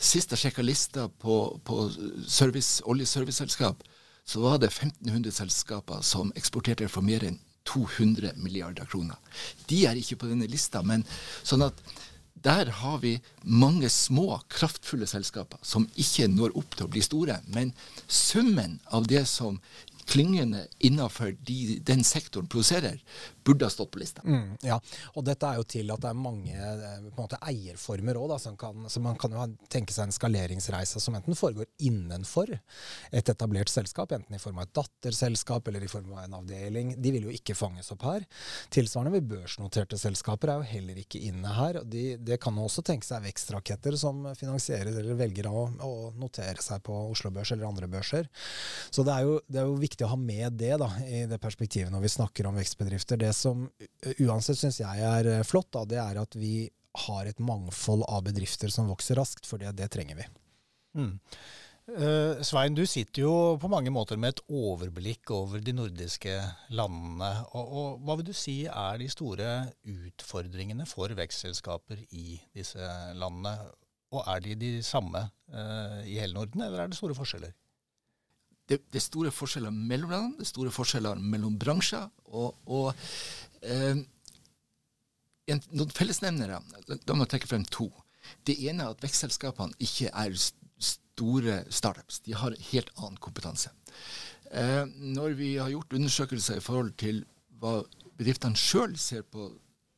Sist 0.00 0.32
jeg 0.32 0.40
sjekka 0.40 0.64
lista 0.64 1.06
på, 1.22 1.36
på 1.64 1.78
service, 2.28 2.82
oljeserviceselskap, 2.88 3.84
så 4.26 4.42
var 4.42 4.58
det 4.58 4.72
1500 4.72 5.32
selskaper 5.32 6.02
som 6.02 6.32
eksporterte 6.38 6.88
for 6.90 7.06
mer 7.06 7.24
enn 7.26 7.38
200 7.66 8.34
milliarder 8.38 8.86
kroner. 8.86 9.18
De 9.70 9.84
er 9.86 9.98
ikke 9.98 10.18
på 10.20 10.28
denne 10.30 10.48
lista, 10.50 10.82
men 10.86 11.02
sånn 11.42 11.64
at 11.66 11.80
der 12.46 12.68
har 12.82 12.98
vi 13.02 13.16
mange 13.42 13.88
små, 13.90 14.36
kraftfulle 14.52 15.08
selskaper 15.08 15.58
som 15.66 15.88
ikke 15.98 16.28
når 16.30 16.54
opp 16.58 16.76
til 16.76 16.86
å 16.86 16.92
bli 16.92 17.02
store. 17.02 17.40
Men 17.54 17.72
summen 18.06 18.78
av 18.94 19.08
det 19.10 19.24
som 19.30 19.58
klyngene 20.06 20.66
innenfor 20.78 21.34
de, 21.46 21.78
den 21.86 22.04
sektoren 22.06 22.48
produserer, 22.50 23.02
burde 23.46 23.66
ha 23.66 23.70
stått 23.70 23.90
på 23.94 24.00
lista. 24.02 24.22
Mm, 24.24 24.56
ja, 24.66 24.78
og 25.14 25.24
dette 25.26 25.46
er 25.48 25.60
jo 25.60 25.66
til 25.70 25.90
at 25.94 26.02
det 26.02 26.10
er 26.10 26.18
mange 26.18 26.54
eh, 26.54 27.08
måte, 27.16 27.38
eierformer 27.46 28.18
òg, 28.18 28.34
så, 28.42 28.52
så, 28.90 29.02
man 29.02 29.18
kan 29.20 29.34
jo 29.34 29.46
tenke 29.72 29.94
seg 29.94 30.08
en 30.08 30.14
skaleringsreise 30.14 31.02
som 31.02 31.14
enten 31.18 31.38
foregår 31.38 31.68
innenfor 31.86 32.50
et 32.56 33.30
etablert 33.30 33.70
selskap, 33.70 34.14
enten 34.16 34.38
i 34.38 34.42
form 34.42 34.60
av 34.60 34.66
et 34.66 34.74
datterselskap 34.76 35.68
eller 35.70 35.86
i 35.86 35.90
form 35.90 36.12
av 36.14 36.24
en 36.24 36.38
avdeling. 36.40 36.94
De 37.02 37.14
vil 37.14 37.28
jo 37.28 37.34
ikke 37.34 37.56
fanges 37.58 37.92
opp 37.94 38.06
her. 38.06 38.26
Tilsvarende 38.74 39.14
ved 39.14 39.28
børsnoterte 39.30 39.98
selskaper 40.00 40.52
er 40.52 40.62
jo 40.62 40.70
heller 40.72 41.02
ikke 41.02 41.22
inne 41.28 41.54
her. 41.58 41.80
De, 41.86 42.06
det 42.18 42.40
kan 42.42 42.58
jo 42.58 42.66
også 42.66 42.84
tenke 42.86 43.06
seg 43.06 43.24
vekstraketter 43.26 43.98
som 44.00 44.24
finansierer 44.38 44.92
eller 44.94 45.18
velger 45.18 45.50
å, 45.50 45.66
å 45.86 45.94
notere 46.18 46.62
seg 46.62 46.82
på 46.86 46.96
Oslo 47.12 47.30
Børs 47.34 47.54
eller 47.54 47.68
andre 47.68 47.90
børser. 47.90 48.30
Så 48.90 49.06
det 49.06 49.14
er 49.14 49.26
jo, 49.26 49.38
det 49.46 49.62
er 49.62 49.70
jo 49.70 49.78
viktig 49.80 49.95
viktig 49.96 50.06
å 50.06 50.12
ha 50.12 50.20
med 50.20 50.52
det 50.60 50.76
da, 50.76 50.90
i 51.08 51.24
det 51.26 51.40
perspektivet 51.40 51.92
når 51.92 52.04
vi 52.04 52.12
snakker 52.12 52.46
om 52.46 52.56
vekstbedrifter. 52.60 53.16
Det 53.16 53.32
som 53.32 53.68
uansett 54.20 54.60
syns 54.60 54.80
jeg 54.82 55.00
er 55.00 55.26
eh, 55.26 55.44
flott, 55.44 55.72
da, 55.72 55.86
det 55.88 56.00
er 56.02 56.20
at 56.20 56.36
vi 56.36 56.68
har 57.06 57.26
et 57.26 57.38
mangfold 57.40 58.04
av 58.08 58.24
bedrifter 58.24 58.68
som 58.72 58.88
vokser 58.88 59.16
raskt, 59.16 59.46
for 59.48 59.58
det 59.58 59.88
trenger 59.92 60.16
vi. 60.16 60.26
Mm. 60.96 61.16
Uh, 61.86 62.42
Svein, 62.42 62.74
du 62.74 62.82
sitter 62.88 63.22
jo 63.22 63.32
på 63.62 63.68
mange 63.70 63.92
måter 63.94 64.18
med 64.18 64.34
et 64.34 64.40
overblikk 64.50 65.30
over 65.30 65.60
de 65.62 65.74
nordiske 65.76 66.34
landene. 66.74 67.28
Og, 67.52 67.66
og, 67.66 68.00
Hva 68.02 68.16
vil 68.18 68.26
du 68.26 68.34
si 68.34 68.56
er 68.66 68.98
de 68.98 69.06
store 69.12 69.50
utfordringene 69.86 70.88
for 70.88 71.12
vekstselskaper 71.14 72.00
i 72.10 72.40
disse 72.56 72.88
landene? 73.14 73.54
Og 74.16 74.24
er 74.24 74.42
de 74.42 74.56
de 74.58 74.72
samme 74.86 75.28
uh, 75.28 76.00
i 76.02 76.18
hele 76.18 76.34
Norden, 76.34 76.64
eller 76.64 76.82
er 76.82 76.90
det 76.90 76.98
store 76.98 77.16
forskjeller? 77.16 77.54
Det, 78.66 78.80
det 78.90 78.98
er 78.98 79.04
store 79.04 79.30
forskjeller 79.34 79.70
mellom 79.70 80.10
landene, 80.10 80.36
det 80.40 80.46
er 80.46 80.50
store 80.50 80.74
forskjeller 80.74 81.20
mellom 81.22 81.58
bransjer. 81.60 82.08
Og, 82.34 82.56
og 82.66 82.88
eh, 83.62 84.02
en, 85.46 85.62
noen 85.70 85.94
fellesnevnere, 85.94 86.58
da 86.88 87.14
må 87.14 87.24
jeg 87.24 87.36
trekke 87.36 87.50
frem 87.50 87.66
to. 87.70 87.88
Det 88.46 88.56
ene 88.66 88.82
er 88.82 88.94
at 88.94 89.04
vekstselskapene 89.04 89.78
ikke 89.82 90.10
er 90.10 90.34
store 90.36 91.60
startups. 91.70 92.20
De 92.26 92.34
har 92.36 92.56
helt 92.72 92.90
annen 92.98 93.20
kompetanse. 93.22 93.70
Eh, 94.50 94.84
når 94.98 95.36
vi 95.38 95.54
har 95.60 95.70
gjort 95.72 95.94
undersøkelser 95.96 96.58
i 96.58 96.64
forhold 96.64 96.92
til 97.00 97.22
hva 97.60 97.80
bedriftene 98.18 98.58
sjøl 98.58 98.96
ser 99.00 99.22
på 99.22 99.50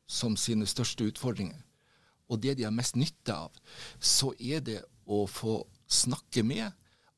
som 0.09 0.37
sine 0.39 0.67
største 0.69 1.05
utfordringer, 1.09 1.57
og 2.29 2.41
det 2.43 2.55
de 2.59 2.65
har 2.65 2.73
mest 2.73 2.97
nytte 2.97 3.33
av, 3.33 3.53
så 3.97 4.31
er 4.37 4.61
det 4.65 4.79
å 5.09 5.23
få 5.29 5.63
snakke 5.89 6.43
med 6.45 6.69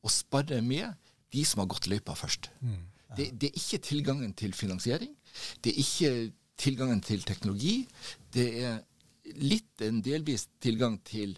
og 0.01 0.13
sparre 0.13 0.61
med 0.63 0.95
de 1.31 1.45
som 1.47 1.63
har 1.63 1.71
gått 1.71 1.89
løypa 1.91 2.15
først. 2.17 2.51
Mm, 2.59 2.77
ja. 3.09 3.15
det, 3.17 3.27
det, 3.41 3.49
er 3.49 3.59
ikke 3.63 3.81
tilgangen 3.87 4.33
til 4.37 4.53
finansiering. 4.57 5.13
Det 5.63 5.73
er 5.73 5.83
ikke 5.83 6.13
tilgangen 6.61 7.01
til 7.05 7.23
teknologi. 7.27 7.75
Det 8.33 8.47
er 8.63 8.79
litt 9.41 9.83
en 9.85 10.01
delvis 10.03 10.47
tilgang 10.63 10.99
til, 11.07 11.37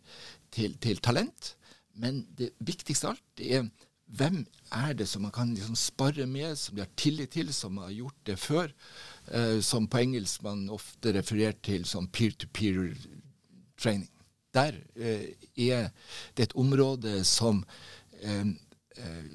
til, 0.53 0.77
til 0.81 1.01
talent. 1.03 1.55
Men 2.00 2.23
det 2.38 2.53
viktigste 2.65 3.09
av 3.09 3.17
alt 3.17 3.43
er 3.43 3.67
hvem 4.13 4.43
er 4.73 4.93
det 4.97 5.07
som 5.09 5.23
man 5.25 5.33
kan 5.33 5.53
liksom 5.55 5.77
spare 5.79 6.25
med, 6.29 6.57
som 6.59 6.75
de 6.75 6.83
har 6.83 6.91
tillit 7.00 7.31
til, 7.33 7.53
som 7.53 7.77
har 7.81 7.93
gjort 7.93 8.19
det 8.29 8.38
før. 8.41 8.73
Eh, 9.31 9.59
som 9.62 9.88
på 9.88 10.01
engelsk 10.03 10.43
man 10.45 10.67
ofte 10.73 11.13
refererer 11.15 11.57
til 11.63 11.85
som 11.89 12.09
peer-to-peer 12.13 12.93
training. 13.79 14.09
Der 14.53 14.77
eh, 14.95 15.33
er 15.57 15.89
det 16.38 16.50
et 16.50 16.55
område 16.59 17.23
som 17.25 17.63
eh, 18.21 18.53
eh 18.97 19.25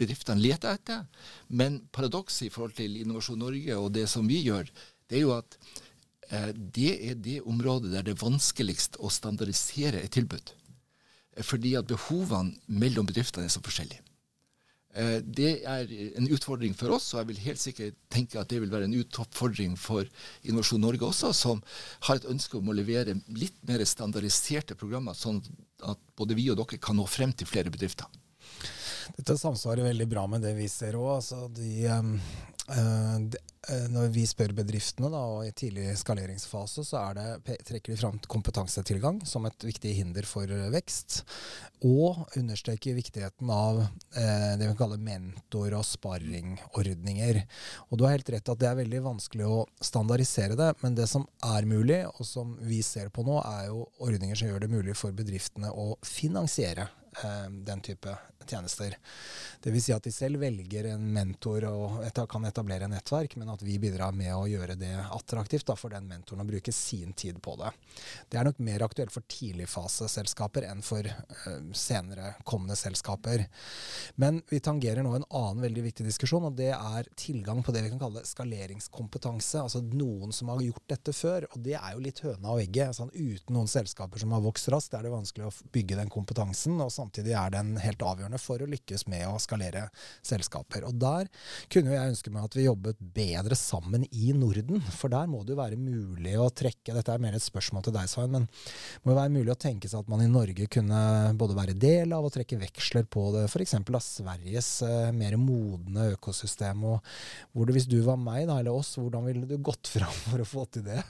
bedriftene 0.00 0.42
leter 0.42 0.78
etter. 0.78 1.04
Men 1.48 1.82
paradokset 1.94 2.48
i 2.48 2.52
forhold 2.54 2.76
til 2.78 2.96
Innovasjon 3.00 3.40
Norge 3.40 3.78
og 3.78 3.92
det 3.96 4.06
som 4.10 4.28
vi 4.28 4.42
gjør, 4.46 4.70
det 5.10 5.20
er 5.20 5.26
jo 5.26 5.34
at 5.36 5.58
eh, 6.30 6.50
det 6.54 6.92
er 7.10 7.20
det 7.20 7.40
området 7.42 7.92
der 7.94 8.06
det 8.06 8.16
er 8.16 8.24
vanskeligst 8.24 9.00
å 9.00 9.12
standardisere 9.12 10.02
et 10.02 10.16
tilbud 10.16 10.56
fordi 11.46 11.76
at 11.78 11.88
behovene 11.88 12.56
mellom 12.66 13.06
bedriftene 13.08 13.46
er 13.46 13.52
så 13.54 13.62
forskjellige. 13.64 14.02
Eh, 14.90 15.20
det 15.22 15.50
er 15.70 15.90
en 16.18 16.26
utfordring 16.34 16.74
for 16.74 16.96
oss, 16.96 17.12
og 17.14 17.20
jeg 17.20 17.28
vil 17.28 17.42
helt 17.44 17.62
sikkert 17.62 17.98
tenke 18.10 18.40
at 18.40 18.50
det 18.50 18.58
vil 18.62 18.72
være 18.72 18.88
en 18.88 18.96
utfordring 18.98 19.76
for 19.78 20.08
Innovasjon 20.42 20.82
Norge 20.82 21.06
også, 21.06 21.30
som 21.36 21.62
har 22.08 22.18
et 22.18 22.26
ønske 22.32 22.58
om 22.58 22.70
å 22.70 22.74
levere 22.74 23.14
litt 23.30 23.60
mer 23.68 23.84
standardiserte 23.86 24.74
programmer, 24.74 25.14
sånn 25.14 25.38
at 25.86 26.00
både 26.18 26.34
vi 26.38 26.48
og 26.50 26.58
dere 26.58 26.82
kan 26.82 26.98
nå 26.98 27.06
frem 27.06 27.32
til 27.32 27.48
flere 27.48 27.70
bedrifter. 27.70 28.10
Dette 29.16 29.38
samsvarer 29.38 29.90
veldig 29.90 30.08
bra 30.10 30.26
med 30.30 30.44
det 30.44 30.54
vi 30.58 30.68
ser 30.70 30.98
òg. 30.98 31.16
Altså 31.18 31.46
de, 31.54 31.88
uh, 31.90 33.38
når 33.92 34.08
vi 34.14 34.22
spør 34.28 34.54
bedriftene 34.56 35.10
da, 35.12 35.20
og 35.34 35.44
i 35.44 35.52
tidlig 35.56 35.92
skaleringsfase, 36.00 36.84
så 36.86 37.02
det, 37.16 37.56
trekker 37.68 37.92
de 37.92 37.98
fram 38.00 38.18
kompetansetilgang 38.30 39.20
som 39.28 39.44
et 39.46 39.66
viktig 39.66 39.92
hinder 39.98 40.26
for 40.28 40.48
vekst. 40.72 41.20
Og 41.84 42.22
understreker 42.38 42.96
viktigheten 42.96 43.50
av 43.52 43.82
eh, 43.82 44.54
det 44.60 44.68
vi 44.68 44.76
kaller 44.78 45.00
mentor- 45.00 45.76
og 45.76 45.84
sparringordninger. 45.86 47.42
Og 47.88 48.00
du 48.00 48.06
har 48.06 48.16
helt 48.16 48.32
rett 48.32 48.52
at 48.52 48.60
det 48.60 48.70
er 48.70 48.80
veldig 48.80 49.02
vanskelig 49.04 49.48
å 49.48 49.60
standardisere 49.84 50.56
det, 50.60 50.72
men 50.80 50.96
det 50.96 51.08
som 51.10 51.26
er 51.52 51.68
mulig, 51.68 52.02
og 52.16 52.24
som 52.28 52.56
vi 52.64 52.80
ser 52.86 53.12
på 53.12 53.24
nå, 53.26 53.42
er 53.44 53.68
jo 53.70 53.84
ordninger 54.00 54.40
som 54.40 54.50
gjør 54.50 54.64
det 54.64 54.72
mulig 54.72 54.96
for 54.98 55.16
bedriftene 55.16 55.72
å 55.72 55.92
finansiere 56.06 56.88
den 57.66 57.80
type 57.84 58.16
tjenester. 58.46 58.98
Dvs. 59.62 59.84
Si 59.84 59.92
at 59.94 60.04
de 60.04 60.12
selv 60.12 60.40
velger 60.42 60.90
en 60.92 61.04
mentor 61.14 61.64
og 61.68 62.00
kan 62.30 62.44
etablere 62.48 62.88
nettverk, 62.90 63.36
men 63.40 63.50
at 63.52 63.62
vi 63.64 63.78
bidrar 63.80 64.14
med 64.16 64.32
å 64.34 64.48
gjøre 64.48 64.76
det 64.80 64.92
attraktivt 65.10 65.68
da, 65.68 65.76
for 65.78 65.92
den 65.92 66.08
mentoren 66.08 66.42
å 66.44 66.48
bruke 66.48 66.72
sin 66.74 67.12
tid 67.12 67.40
på 67.42 67.56
det. 67.60 67.72
Det 68.30 68.40
er 68.40 68.48
nok 68.48 68.60
mer 68.64 68.84
aktuelt 68.86 69.12
for 69.14 69.26
tidligfaseselskaper 69.30 70.66
enn 70.70 70.82
for 70.84 71.06
uh, 71.06 71.50
senere 71.76 72.34
kommende 72.48 72.78
selskaper. 72.78 73.46
Men 74.20 74.42
vi 74.50 74.62
tangerer 74.64 75.04
nå 75.06 75.14
en 75.16 75.28
annen 75.28 75.64
veldig 75.66 75.86
viktig 75.90 76.08
diskusjon, 76.08 76.48
og 76.50 76.58
det 76.58 76.72
er 76.74 77.10
tilgang 77.20 77.64
på 77.64 77.74
det 77.76 77.84
vi 77.86 77.92
kan 77.92 78.02
kalle 78.02 78.24
skaleringskompetanse. 78.26 79.64
Altså 79.64 79.84
noen 79.84 80.34
som 80.36 80.52
har 80.52 80.64
gjort 80.64 80.86
dette 80.90 81.14
før. 81.16 81.48
Og 81.54 81.64
det 81.64 81.76
er 81.78 81.94
jo 81.94 82.04
litt 82.04 82.22
høna 82.24 82.54
og 82.54 82.62
egget. 82.64 82.96
Sånn, 82.96 83.12
uten 83.14 83.56
noen 83.56 83.70
selskaper 83.70 84.22
som 84.22 84.34
har 84.34 84.44
vokst 84.44 84.70
raskt, 84.72 84.96
er 84.96 85.06
det 85.06 85.14
vanskelig 85.14 85.48
å 85.48 85.54
bygge 85.74 85.98
den 86.00 86.12
kompetansen, 86.12 86.78
og 86.80 86.92
samtidig 87.00 87.34
er 87.36 87.54
den 87.54 87.74
helt 87.80 88.04
avgjørende 88.04 88.40
for 88.40 88.62
å 88.62 88.68
lykkes 88.70 89.06
med 89.10 89.26
å 89.28 89.38
skalere 89.42 89.86
selskaper. 90.26 90.86
Og 90.88 90.98
der 91.00 91.30
kunne 91.72 91.94
jeg 91.94 92.12
ønske 92.12 92.32
meg 92.34 92.46
at 92.46 92.58
vi 92.58 92.66
jobbet 92.66 93.00
bedre 93.16 93.58
sammen 93.58 94.06
i 94.10 94.34
Norden, 94.36 94.82
for 94.94 95.12
der 95.12 95.28
må 95.30 95.42
det 95.44 95.54
jo 95.56 95.60
være 95.62 95.80
mulig 95.80 96.36
å 96.40 96.50
trekke 96.50 96.94
Dette 96.94 97.14
er 97.14 97.22
mer 97.22 97.36
et 97.36 97.44
spørsmål 97.44 97.84
til 97.86 97.94
deg, 97.94 98.08
Svein, 98.10 98.32
men 98.32 98.46
det 98.50 99.04
må 99.04 99.14
jo 99.14 99.18
være 99.20 99.34
mulig 99.34 99.52
å 99.54 99.58
tenke 99.60 99.88
seg 99.90 100.02
at 100.02 100.10
man 100.10 100.22
i 100.24 100.30
Norge 100.30 100.66
kunne 100.70 101.00
både 101.40 101.56
være 101.56 101.76
del 101.80 102.14
av 102.16 102.26
og 102.26 102.34
trekke 102.34 102.58
veksler 102.60 103.06
på 103.10 103.26
det, 103.34 103.46
f.eks. 103.48 103.76
av 103.80 104.00
Sveriges 104.04 104.70
uh, 104.86 105.10
mer 105.16 105.36
modne 105.40 106.10
økosystem. 106.14 106.84
og 106.84 107.00
hvor 107.52 107.68
det, 107.68 107.76
Hvis 107.78 107.90
du 107.90 108.00
var 108.06 108.20
meg, 108.20 108.46
da, 108.50 108.60
eller 108.60 108.76
oss, 108.76 108.96
hvordan 108.98 109.26
ville 109.28 109.48
du 109.48 109.56
gått 109.58 109.90
fram 109.90 110.16
for 110.26 110.42
å 110.42 110.48
få 110.48 110.66
til 110.74 110.86
det? 110.90 111.00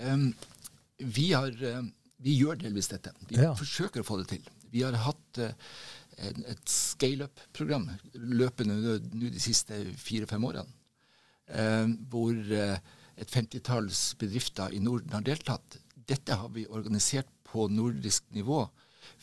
Um, 0.00 0.30
vi, 0.98 1.30
har, 1.32 1.52
uh, 1.52 1.84
vi 2.20 2.36
gjør 2.36 2.58
delvis 2.60 2.90
dette. 2.92 3.12
Vi 3.28 3.38
ja. 3.40 3.54
forsøker 3.56 4.02
å 4.02 4.06
få 4.06 4.20
det 4.20 4.28
til. 4.34 4.48
Vi 4.70 4.84
har 4.84 4.96
hatt 5.06 5.40
eh, 5.40 5.54
et 6.20 6.68
scale-up-program 6.68 7.88
løpende 8.14 8.76
nå 8.76 8.98
de 9.32 9.40
siste 9.42 9.78
fire-fem 9.98 10.44
årene, 10.44 10.68
uh, 11.56 11.88
hvor 12.12 12.36
uh, 12.36 12.76
et 13.20 13.32
femtitalls 13.32 14.02
bedrifter 14.20 14.74
i 14.76 14.82
Norden 14.84 15.14
har 15.16 15.24
deltatt. 15.24 15.78
Dette 15.94 16.36
har 16.36 16.52
vi 16.52 16.68
organisert 16.68 17.30
på 17.48 17.68
nordisk 17.72 18.28
nivå 18.36 18.66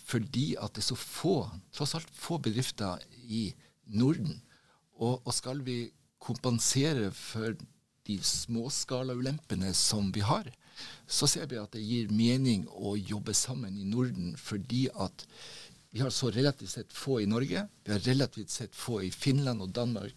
fordi 0.07 0.53
at 0.55 0.71
det 0.75 0.81
er 0.85 0.87
så 0.87 0.95
få, 0.95 1.35
tross 1.75 1.93
alt 1.97 2.11
få 2.15 2.37
bedrifter 2.39 3.01
i 3.27 3.49
Norden. 3.91 4.37
Og, 4.95 5.19
og 5.19 5.33
skal 5.35 5.59
vi 5.67 5.89
kompensere 6.23 7.09
for 7.11 7.57
de 8.07 8.17
småskalaulempene 8.23 9.73
som 9.75 10.11
vi 10.15 10.23
har, 10.25 10.49
så 11.07 11.27
ser 11.27 11.47
vi 11.49 11.59
at 11.59 11.73
det 11.73 11.83
gir 11.83 12.11
mening 12.13 12.67
å 12.69 12.95
jobbe 12.97 13.33
sammen 13.35 13.77
i 13.77 13.87
Norden, 13.87 14.35
fordi 14.37 14.87
at 14.93 15.25
vi 15.91 16.03
har 16.03 16.09
så 16.13 16.29
relativt 16.31 16.69
sett 16.69 16.93
få 16.93 17.21
i 17.21 17.25
Norge. 17.29 17.67
Vi 17.83 17.91
har 17.91 17.99
relativt 17.99 18.49
sett 18.49 18.75
få 18.75 19.01
i 19.03 19.11
Finland 19.11 19.63
og 19.63 19.73
Danmark, 19.73 20.13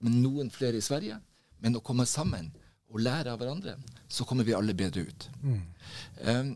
men 0.00 0.22
noen 0.22 0.50
flere 0.50 0.80
i 0.80 0.84
Sverige. 0.84 1.18
Men 1.60 1.76
å 1.76 1.82
komme 1.84 2.06
sammen 2.08 2.48
og 2.90 3.02
lære 3.04 3.34
av 3.34 3.42
hverandre, 3.42 3.76
så 4.08 4.24
kommer 4.24 4.46
vi 4.46 4.54
alle 4.56 4.74
bedre 4.74 5.04
ut. 5.06 5.26
Mm. 5.42 5.58
Um, 6.24 6.54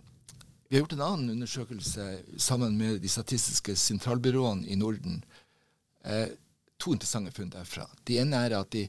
vi 0.68 0.76
har 0.76 0.84
gjort 0.84 0.94
en 0.96 1.04
annen 1.06 1.34
undersøkelse 1.34 2.06
sammen 2.40 2.78
med 2.78 3.02
de 3.02 3.10
statistiske 3.12 3.76
sentralbyråene 3.76 4.66
i 4.72 4.78
Norden. 4.80 5.20
Uh, 6.06 6.26
to 6.80 6.94
interessante 6.96 7.34
funn 7.36 7.52
derfra. 7.52 7.86
Det 8.04 8.18
ene 8.22 8.40
er 8.46 8.56
at 8.58 8.72
de 8.74 8.86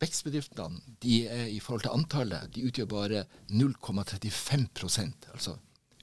Vekstbedriftene 0.00 0.80
de 1.02 1.16
er 1.28 1.48
i 1.52 1.58
forhold 1.60 1.84
til 1.84 1.96
antallet 1.96 2.52
de 2.54 2.64
utgjør 2.68 2.88
bare 2.88 3.24
0,35% 3.52 5.28
altså 5.34 5.58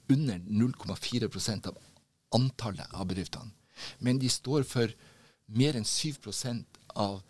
under 0.08 0.38
0,4% 0.38 1.68
av 1.68 1.78
antallet 2.36 2.94
av 2.94 3.08
bedriftene. 3.08 3.50
Men 3.98 4.18
de 4.18 4.30
står 4.32 4.64
for 4.68 4.92
mer 5.58 5.76
enn 5.78 5.86
7% 5.86 6.78
av 6.98 7.20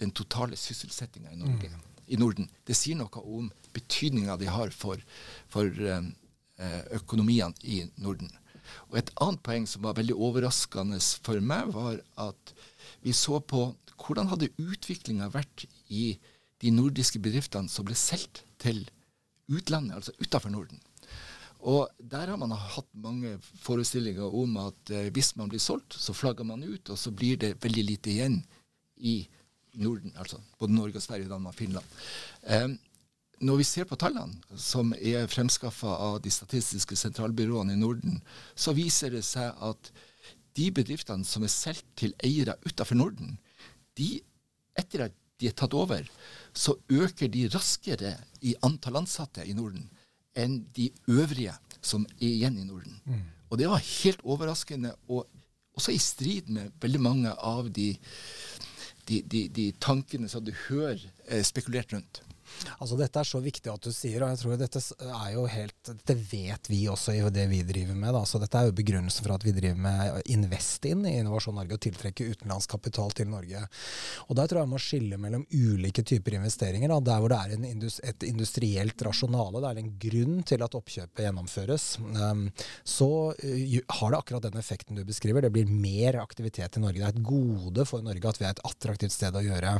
den 0.00 0.12
totale 0.12 0.56
sysselsettinga 0.60 1.32
i, 1.32 1.36
mm. 1.36 1.76
i, 2.06 2.18
Norden. 2.20 2.48
Det 2.66 2.76
sier 2.76 2.98
noe 2.98 3.22
om 3.22 3.48
betydninga 3.76 4.36
de 4.40 4.50
har 4.50 4.72
for, 4.74 5.00
for 5.52 5.68
um, 5.68 6.10
økonomiene 6.96 7.56
i 7.64 7.82
Norden. 8.02 8.32
Og 8.90 8.98
Et 9.00 9.12
annet 9.22 9.42
poeng 9.46 9.66
som 9.70 9.84
var 9.86 9.96
veldig 9.98 10.16
overraskende 10.16 10.98
for 11.24 11.40
meg, 11.40 11.70
var 11.74 12.00
at 12.28 12.54
vi 13.04 13.14
så 13.14 13.40
på 13.40 13.70
hvordan 14.00 14.30
hadde 14.32 14.52
utviklinga 14.60 15.30
vært 15.34 15.66
i 15.88 16.16
de 16.62 16.72
nordiske 16.72 17.20
bedriftene 17.22 17.70
som 17.70 17.86
ble 17.86 17.96
solgt 17.98 18.44
til 18.62 18.84
utlandet, 19.52 19.96
altså 19.98 20.14
utenfor 20.20 20.52
Norden. 20.52 20.80
Og 21.66 21.88
der 21.98 22.30
har 22.30 22.38
man 22.38 22.52
hatt 22.54 22.88
mange 22.94 23.36
forestillinger 23.64 24.34
om 24.38 24.58
at 24.60 24.92
eh, 24.92 25.08
hvis 25.14 25.34
man 25.38 25.50
blir 25.50 25.62
solgt, 25.62 25.96
så 25.98 26.14
flagger 26.14 26.46
man 26.46 26.62
ut, 26.62 26.90
og 26.92 26.98
så 26.98 27.10
blir 27.10 27.40
det 27.42 27.56
veldig 27.62 27.84
lite 27.84 28.12
igjen 28.12 28.40
i 28.96 29.18
Norden, 29.76 30.12
altså 30.16 30.38
både 30.58 30.72
Norge, 30.72 31.00
og 31.00 31.02
Sverige, 31.04 31.28
Danmark, 31.28 31.56
Finland. 31.58 31.96
Eh, 32.42 32.68
når 33.40 33.58
vi 33.60 33.66
ser 33.68 33.84
på 33.84 33.98
tallene 34.00 34.56
som 34.56 34.94
er 34.96 35.26
fremskaffa 35.28 35.96
av 36.06 36.20
de 36.24 36.32
statistiske 36.32 36.96
sentralbyråene 36.96 37.74
i 37.74 37.80
Norden, 37.80 38.20
så 38.54 38.72
viser 38.76 39.12
det 39.12 39.24
seg 39.26 39.52
at 39.60 39.90
de 40.56 40.70
bedriftene 40.72 41.26
som 41.28 41.44
er 41.44 41.52
solgt 41.52 41.88
til 42.00 42.14
eiere 42.24 42.56
utenfor 42.64 42.96
Norden, 42.96 43.36
de, 43.96 44.10
etter 44.76 45.06
at 45.08 45.14
de 45.40 45.50
er 45.50 45.56
tatt 45.56 45.74
over, 45.76 46.06
så 46.56 46.76
øker 46.88 47.28
de 47.32 47.46
raskere 47.52 48.14
i 48.40 48.54
antall 48.64 49.02
ansatte 49.02 49.44
i 49.44 49.54
Norden 49.56 49.88
enn 50.36 50.60
de 50.76 50.90
øvrige 51.08 51.54
som 51.80 52.04
er 52.18 52.28
igjen 52.28 52.58
i 52.60 52.66
Norden. 52.68 53.00
Mm. 53.04 53.24
Og 53.50 53.58
det 53.60 53.68
var 53.70 53.84
helt 54.02 54.24
overraskende, 54.24 54.92
og 55.08 55.26
også 55.76 55.92
i 55.92 56.00
strid 56.00 56.48
med 56.52 56.72
veldig 56.80 57.00
mange 57.00 57.32
av 57.32 57.68
de, 57.72 57.92
de, 59.08 59.20
de, 59.22 59.46
de 59.48 59.66
tankene 59.80 60.28
som 60.28 60.44
du 60.44 60.52
hører 60.66 61.00
eh, 61.28 61.44
spekulert 61.44 61.92
rundt. 61.94 62.22
Altså 62.78 62.98
Dette 63.00 63.22
er 63.22 63.28
så 63.28 63.40
viktig 63.44 63.72
at 63.72 63.86
du 63.86 63.92
sier, 63.94 64.22
og 64.22 64.32
jeg 64.32 64.42
tror 64.42 64.60
dette 64.60 64.82
er 65.06 65.30
jo 65.34 65.46
helt 65.50 65.92
Dette 65.92 66.16
vet 66.30 66.70
vi 66.70 66.82
også 66.90 67.14
i 67.16 67.22
det 67.34 67.46
vi 67.50 67.62
driver 67.66 67.98
med. 67.98 68.12
Da. 68.16 68.24
Så 68.28 68.40
dette 68.42 68.58
er 68.58 68.70
jo 68.70 68.76
begrunnelsen 68.76 69.26
for 69.26 69.36
at 69.36 69.46
vi 69.46 69.54
driver 69.56 69.80
med 69.86 70.30
Invest-in 70.32 71.04
i 71.08 71.16
Innovasjon 71.20 71.56
Norge 71.56 71.78
og 71.78 71.82
tiltrekker 71.84 72.34
utenlandsk 72.34 72.74
kapital 72.76 73.14
til 73.16 73.30
Norge. 73.30 73.62
Og 74.28 74.36
Der 74.36 74.48
tror 74.48 74.62
jeg 74.62 74.68
man 74.68 74.76
må 74.76 74.82
skille 74.82 75.18
mellom 75.20 75.46
ulike 75.52 76.04
typer 76.06 76.36
investeringer. 76.38 76.92
Da. 76.92 77.00
Der 77.10 77.22
hvor 77.22 77.32
det 77.32 77.40
er 77.40 77.70
indus 77.70 77.98
et 78.04 78.26
industrielt 78.26 79.02
rasjonale, 79.06 79.62
det 79.62 79.70
er 79.70 79.82
en 79.82 79.92
grunn 80.06 80.40
til 80.46 80.64
at 80.64 80.76
oppkjøpet 80.76 81.24
gjennomføres, 81.26 81.86
um, 82.02 82.46
så 82.86 83.08
uh, 83.32 83.76
har 83.98 84.12
det 84.12 84.18
akkurat 84.18 84.46
den 84.46 84.60
effekten 84.60 84.98
du 84.98 85.04
beskriver. 85.06 85.44
Det 85.44 85.52
blir 85.54 85.70
mer 85.70 86.20
aktivitet 86.22 86.78
i 86.78 86.82
Norge. 86.82 87.00
Det 87.00 87.06
er 87.06 87.14
et 87.14 87.26
gode 87.26 87.86
for 87.88 88.04
Norge 88.04 88.30
at 88.30 88.40
vi 88.40 88.48
er 88.48 88.54
et 88.54 88.64
attraktivt 88.66 89.14
sted 89.14 89.36
å 89.36 89.44
gjøre 89.44 89.76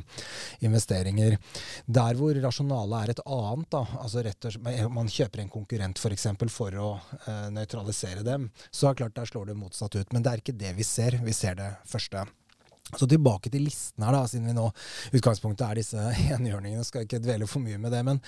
investeringer. 0.67 1.39
Der 1.87 2.19
hvor 2.19 2.37
rasjonalet 2.67 3.05
er 3.05 3.11
et 3.11 3.21
annet. 3.27 3.71
Da. 3.71 3.85
Altså 4.01 4.23
rett 4.23 4.45
og 4.45 4.53
slett, 4.53 4.91
man 4.91 5.09
kjøper 5.09 5.43
en 5.43 5.51
konkurrent 5.51 5.99
f.eks. 5.99 6.03
For, 6.03 6.13
eksempel, 6.17 6.51
for 6.51 6.75
å 6.75 6.91
eh, 7.27 7.49
nøytralisere 7.51 8.25
dem. 8.27 8.51
Så 8.71 8.89
er 8.89 8.99
klart 8.99 9.17
der 9.17 9.27
slår 9.27 9.47
det 9.47 9.57
motsatt 9.59 9.95
ut. 9.97 10.13
Men 10.13 10.23
det 10.23 10.33
er 10.33 10.43
ikke 10.43 10.57
det 10.57 10.75
vi 10.77 10.85
ser. 10.85 11.19
Vi 11.23 11.33
ser 11.33 11.57
det 11.57 11.71
første. 11.87 12.27
Så 12.95 13.09
tilbake 13.11 13.51
til 13.51 13.65
listen 13.67 14.05
her, 14.07 14.15
da, 14.15 14.23
siden 14.31 14.47
vi 14.47 14.55
nå 14.55 14.69
utgangspunktet 15.17 15.65
er 15.67 15.79
disse 15.81 16.03
enhjørningene. 16.37 16.85
Skal 16.87 17.03
ikke 17.03 17.19
dvele 17.19 17.49
for 17.51 17.65
mye 17.65 17.81
med 17.83 17.91
det. 17.91 18.03
Men 18.07 18.21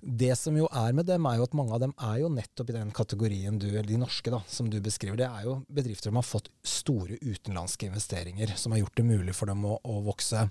det 0.00 0.32
som 0.40 0.56
jo 0.56 0.64
er 0.72 0.94
med 0.96 1.04
dem, 1.10 1.26
er 1.28 1.36
jo 1.36 1.44
at 1.44 1.56
mange 1.58 1.74
av 1.76 1.82
dem 1.82 1.92
er 2.00 2.22
jo 2.22 2.30
nettopp 2.32 2.72
i 2.72 2.76
den 2.78 2.92
kategorien 2.96 3.58
du, 3.60 3.66
eller 3.68 3.88
de 3.90 3.98
norske, 4.00 4.32
da, 4.32 4.40
som 4.48 4.70
du 4.72 4.78
beskriver. 4.80 5.18
Det 5.20 5.28
er 5.28 5.44
jo 5.44 5.58
bedrifter 5.68 6.08
som 6.08 6.20
har 6.20 6.24
fått 6.24 6.48
store 6.64 7.18
utenlandske 7.20 7.90
investeringer, 7.90 8.54
som 8.56 8.72
har 8.72 8.80
gjort 8.80 8.96
det 8.96 9.04
mulig 9.10 9.34
for 9.36 9.52
dem 9.52 9.66
å, 9.68 9.76
å 9.84 9.98
vokse. 10.08 10.46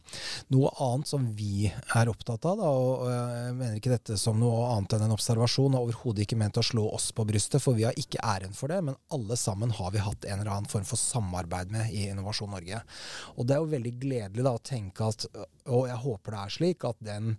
Noe 0.53 0.71
annet 0.85 1.09
som 1.09 1.25
vi 1.39 1.71
er 1.71 2.13
opptatt 2.13 2.45
av, 2.45 2.61
da, 2.61 2.69
og 2.69 3.09
jeg 3.09 3.57
mener 3.57 3.81
ikke 3.81 3.95
dette 3.95 4.19
som 4.21 4.37
noe 4.37 4.69
annet 4.75 4.99
enn 4.99 5.07
en 5.07 5.17
observasjon, 5.17 5.79
og 5.79 5.89
overhodet 5.89 6.27
ikke 6.27 6.37
ment 6.37 6.61
å 6.61 6.65
slå 6.65 6.85
oss 6.93 7.09
på 7.15 7.25
brystet, 7.25 7.63
for 7.63 7.77
vi 7.77 7.87
har 7.89 7.97
ikke 7.97 8.21
æren 8.21 8.53
for 8.53 8.69
det, 8.69 8.83
men 8.85 9.01
alle 9.17 9.39
sammen 9.39 9.73
har 9.81 9.97
vi 9.97 10.05
hatt 10.05 10.29
en 10.29 10.43
eller 10.43 10.53
annen 10.53 10.69
form 10.69 10.85
for 10.85 11.01
samarbeid 11.01 11.73
med 11.73 11.89
i 11.89 12.05
Innovasjon 12.11 12.53
Norge. 12.53 12.85
Og 13.33 13.46
det 13.47 13.55
er 13.55 13.63
jo 13.63 13.71
veldig 13.71 13.95
gledelig 14.01 14.45
da, 14.45 14.53
å 14.53 14.63
tenke 14.63 15.07
at, 15.07 15.25
og 15.71 15.87
jeg 15.89 16.03
håper 16.03 16.35
det 16.35 16.43
er 16.43 16.55
slik, 16.57 16.85
at 16.87 17.01
den 17.07 17.35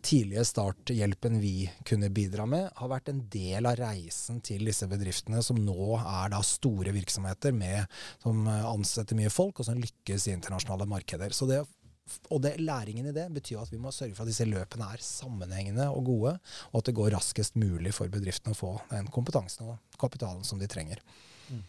tidlige 0.00 0.44
starthjelpen 0.48 1.36
vi 1.42 1.66
kunne 1.88 2.08
bidra 2.14 2.46
med, 2.48 2.70
har 2.78 2.88
vært 2.88 3.10
en 3.12 3.20
del 3.32 3.68
av 3.68 3.76
reisen 3.76 4.40
til 4.44 4.64
disse 4.64 4.88
bedriftene, 4.88 5.42
som 5.44 5.60
nå 5.60 5.98
er 5.98 6.32
da 6.32 6.40
store 6.46 6.94
virksomheter 6.96 7.52
med, 7.52 7.84
som 8.24 8.46
ansetter 8.48 9.18
mye 9.18 9.32
folk, 9.32 9.60
og 9.60 9.68
som 9.68 9.80
lykkes 9.80 10.28
i 10.28 10.36
internasjonale 10.38 10.88
markeder. 10.88 11.36
Så 11.36 11.48
det 11.50 11.60
og 12.34 12.42
det, 12.42 12.56
læringen 12.60 13.06
i 13.08 13.14
det 13.14 13.28
betyr 13.32 13.60
at 13.62 13.70
vi 13.72 13.78
må 13.80 13.92
sørge 13.94 14.16
for 14.16 14.24
at 14.24 14.32
disse 14.32 14.44
løpene 14.44 14.88
er 14.90 15.04
sammenhengende 15.06 15.86
og 15.94 16.04
gode, 16.08 16.32
og 16.72 16.80
at 16.80 16.88
det 16.88 16.96
går 16.98 17.12
raskest 17.14 17.56
mulig 17.60 17.94
for 17.94 18.10
bedriftene 18.12 18.56
å 18.56 18.58
få 18.58 18.72
den 18.90 19.06
kompetansen 19.14 19.70
og 19.70 20.00
kapitalen 20.02 20.42
som 20.44 20.60
de 20.60 20.68
trenger. 20.70 21.00
Mm. 21.48 21.62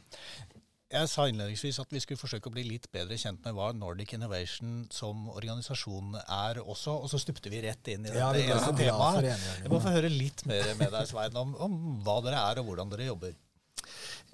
Jeg 0.93 1.09
sa 1.09 1.23
innledningsvis 1.25 1.79
at 1.81 1.93
vi 1.93 2.01
skulle 2.03 2.21
forsøke 2.21 2.51
å 2.51 2.53
bli 2.53 2.63
litt 2.67 2.85
bedre 2.93 3.17
kjent 3.17 3.41
med 3.45 3.55
hva 3.57 3.71
Nordic 3.73 4.13
Innovation 4.13 4.83
som 4.93 5.25
organisasjon 5.31 6.19
er 6.21 6.59
også, 6.61 6.93
og 6.93 7.09
så 7.09 7.17
stupte 7.21 7.49
vi 7.49 7.63
rett 7.65 7.89
inn 7.89 8.05
i 8.05 8.11
ja, 8.13 8.29
dette 8.35 8.53
eneste 8.53 8.75
temaet. 8.77 9.31
Jeg 9.63 9.71
må 9.73 9.79
få 9.81 9.93
høre 9.95 10.11
litt 10.13 10.45
mer 10.49 10.69
med 10.77 10.93
deg, 10.93 11.07
Svein, 11.09 11.39
om, 11.39 11.55
om, 11.57 11.79
hva 12.05 12.19
dere 12.25 12.43
er 12.51 12.61
og 12.61 12.69
hvordan 12.69 12.93
dere 12.93 13.09
jobber. 13.09 13.33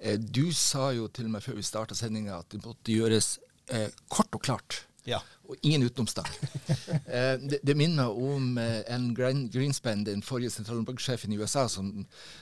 Eh, 0.04 0.20
du 0.20 0.50
sa 0.56 0.90
jo 0.96 1.08
til 1.08 1.32
meg 1.32 1.44
før 1.46 1.56
vi 1.56 1.64
starta 1.64 1.96
sendinga 1.96 2.42
at 2.42 2.52
det 2.52 2.60
måtte 2.66 2.92
gjøres 2.92 3.38
eh, 3.72 3.88
kort 4.12 4.36
og 4.36 4.44
klart. 4.44 4.82
Ja. 5.08 5.20
Og 5.48 5.56
ingen 5.62 5.82
utenomstakk. 5.88 6.30
eh, 7.06 7.36
det, 7.40 7.60
det, 7.62 7.76
minner 7.78 8.12
om 8.12 8.58
eh, 8.60 8.80
Alan 8.86 9.48
Greenspan, 9.50 10.04
den 10.06 10.22
forrige 10.22 10.52
sentralbanksjefen 10.54 11.32
i 11.32 11.38
USA, 11.40 11.66
som, 11.68 11.92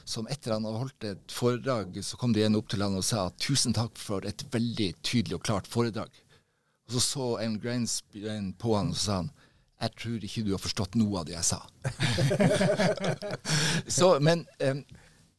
som 0.05 0.29
etter 0.31 0.57
han 0.57 0.67
hadde 0.69 0.83
holdt 0.83 1.09
et 1.09 1.35
foredrag, 1.35 2.01
så 2.05 2.21
kom 2.21 2.35
det 2.37 2.47
en 2.47 2.59
opp 2.59 2.71
til 2.73 2.85
han 2.85 2.99
og 2.99 3.07
sa 3.07 3.29
tusen 3.41 3.77
takk 3.77 3.99
for 4.01 4.27
et 4.29 4.45
veldig 4.53 4.93
tydelig 5.03 5.39
og 5.39 5.45
klart 5.47 5.71
foredrag. 5.71 6.11
Og 6.89 6.97
så 6.97 7.05
så 7.05 7.29
Ellen 7.43 7.61
Greenspan 7.63 8.55
på 8.59 8.77
han 8.77 8.95
og 8.95 8.99
sa 8.99 9.23
han 9.23 9.35
jeg 9.79 9.95
tror 9.95 10.25
ikke 10.27 10.43
du 10.43 10.49
har 10.51 10.59
forstått 10.63 10.97
noe 10.99 11.21
av 11.21 11.27
det 11.29 11.37
jeg 11.37 11.47
sa. 11.47 11.61
så, 13.99 14.17
men 14.19 14.43
eh, 14.59 14.81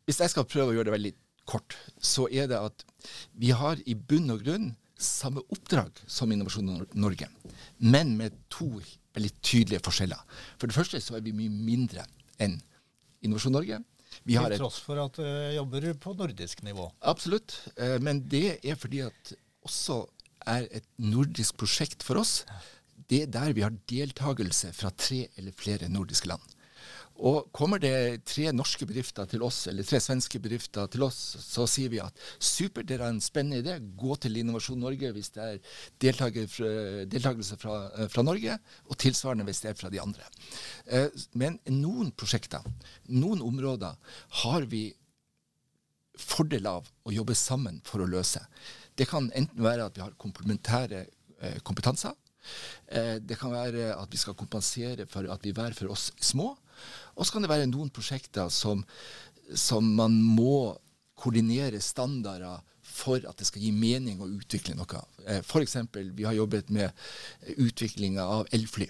hvis 0.08 0.22
jeg 0.24 0.32
skal 0.32 0.48
prøve 0.48 0.72
å 0.72 0.78
gjøre 0.78 0.88
det 0.88 0.94
veldig 0.96 1.12
kort, 1.50 1.76
så 2.00 2.30
er 2.32 2.48
det 2.48 2.60
at 2.70 2.86
vi 3.36 3.52
har 3.52 3.82
i 3.84 3.98
bunn 3.98 4.32
og 4.32 4.46
grunn 4.46 4.70
samme 5.00 5.44
oppdrag 5.54 6.00
som 6.08 6.32
Innovasjon 6.32 6.86
Norge, 6.94 7.30
men 7.78 8.16
med 8.20 8.36
to 8.52 8.70
veldig 9.16 9.32
tydelige 9.42 9.84
forskjeller. 9.86 10.20
For 10.60 10.70
det 10.70 10.78
første 10.78 11.02
så 11.04 11.18
er 11.18 11.26
vi 11.26 11.36
mye 11.36 11.54
mindre 11.54 12.06
enn 12.42 12.60
Innovasjon 13.26 13.56
Norge. 13.56 13.80
Vi 14.26 14.36
Til 14.36 14.58
tross 14.58 14.80
for 14.84 15.00
at 15.02 15.18
du 15.20 15.26
jobber 15.56 15.92
på 16.02 16.14
nordisk 16.18 16.64
nivå? 16.66 16.90
Absolutt. 17.08 17.56
Eh, 17.78 17.98
men 18.04 18.24
det 18.30 18.60
er 18.66 18.78
fordi 18.80 19.04
at 19.06 19.34
også 19.66 20.02
er 20.50 20.68
et 20.72 20.88
nordisk 21.02 21.60
prosjekt 21.62 22.04
for 22.06 22.22
oss. 22.22 22.44
Det 23.10 23.24
er 23.26 23.34
der 23.34 23.54
vi 23.58 23.66
har 23.66 23.76
deltakelse 23.90 24.72
fra 24.76 24.92
tre 24.92 25.28
eller 25.38 25.56
flere 25.56 25.90
nordiske 25.92 26.30
land. 26.30 26.42
Og 27.20 27.50
kommer 27.52 27.82
det 27.84 28.22
tre 28.30 28.48
norske 28.56 28.86
bedrifter 28.88 29.28
til 29.28 29.44
oss, 29.44 29.66
eller 29.68 29.84
tre 29.84 30.00
svenske 30.00 30.40
bedrifter 30.40 30.88
til 30.92 31.04
oss, 31.04 31.18
så 31.44 31.66
sier 31.68 31.92
vi 31.92 32.00
at 32.00 32.16
supert, 32.40 32.88
dere 32.88 33.04
har 33.04 33.12
en 33.12 33.24
spennende 33.24 33.60
idé, 33.60 33.76
gå 34.00 34.16
til 34.24 34.40
Innovasjon 34.40 34.80
Norge 34.80 35.12
hvis 35.16 35.34
det 35.36 35.44
er 35.44 35.60
deltakelse 36.00 37.60
fra, 37.60 37.76
fra, 38.08 38.24
Norge, 38.24 38.56
og 38.88 39.00
tilsvarende 39.04 39.48
hvis 39.50 39.60
det 39.66 39.74
er 39.74 39.80
fra 39.82 39.92
de 39.92 40.00
andre. 40.00 40.30
Eh, 40.88 41.12
men 41.36 41.60
noen 41.76 42.14
prosjekter, 42.16 42.64
noen 43.12 43.44
områder, 43.44 44.00
har 44.46 44.70
vi 44.72 44.88
fordel 46.20 46.68
av 46.72 46.88
å 47.08 47.16
jobbe 47.16 47.36
sammen 47.36 47.84
for 47.88 48.04
å 48.04 48.10
løse. 48.10 48.42
Det 48.96 49.08
kan 49.12 49.28
enten 49.36 49.64
være 49.64 49.88
at 49.88 50.00
vi 50.00 50.04
har 50.04 50.16
komplementære 50.20 51.04
eh, 51.04 51.60
kompetanser. 51.68 52.16
Eh, 52.88 53.16
det 53.20 53.38
kan 53.40 53.54
være 53.54 53.94
at 53.96 54.12
vi 54.12 54.20
skal 54.20 54.38
kompensere 54.40 55.08
for 55.10 55.28
at 55.32 55.44
vi 55.46 55.54
hver 55.56 55.76
for 55.78 55.92
oss 55.96 56.10
små. 56.24 56.54
Og 57.20 57.28
så 57.28 57.36
kan 57.36 57.44
det 57.44 57.52
være 57.52 57.68
noen 57.68 57.92
prosjekter 57.94 58.48
som, 58.54 58.86
som 59.52 59.86
man 60.00 60.16
må 60.24 60.78
koordinere 61.20 61.82
standarder 61.84 62.62
for 62.90 63.24
at 63.28 63.38
det 63.40 63.48
skal 63.48 63.64
gi 63.64 63.74
mening 63.76 64.22
å 64.24 64.30
utvikle 64.40 64.76
noe. 64.78 65.04
Eh, 65.28 65.44
F.eks. 65.44 65.76
vi 66.16 66.26
har 66.26 66.38
jobbet 66.38 66.72
med 66.74 66.96
utviklinga 67.60 68.24
av 68.24 68.48
elfly. 68.56 68.88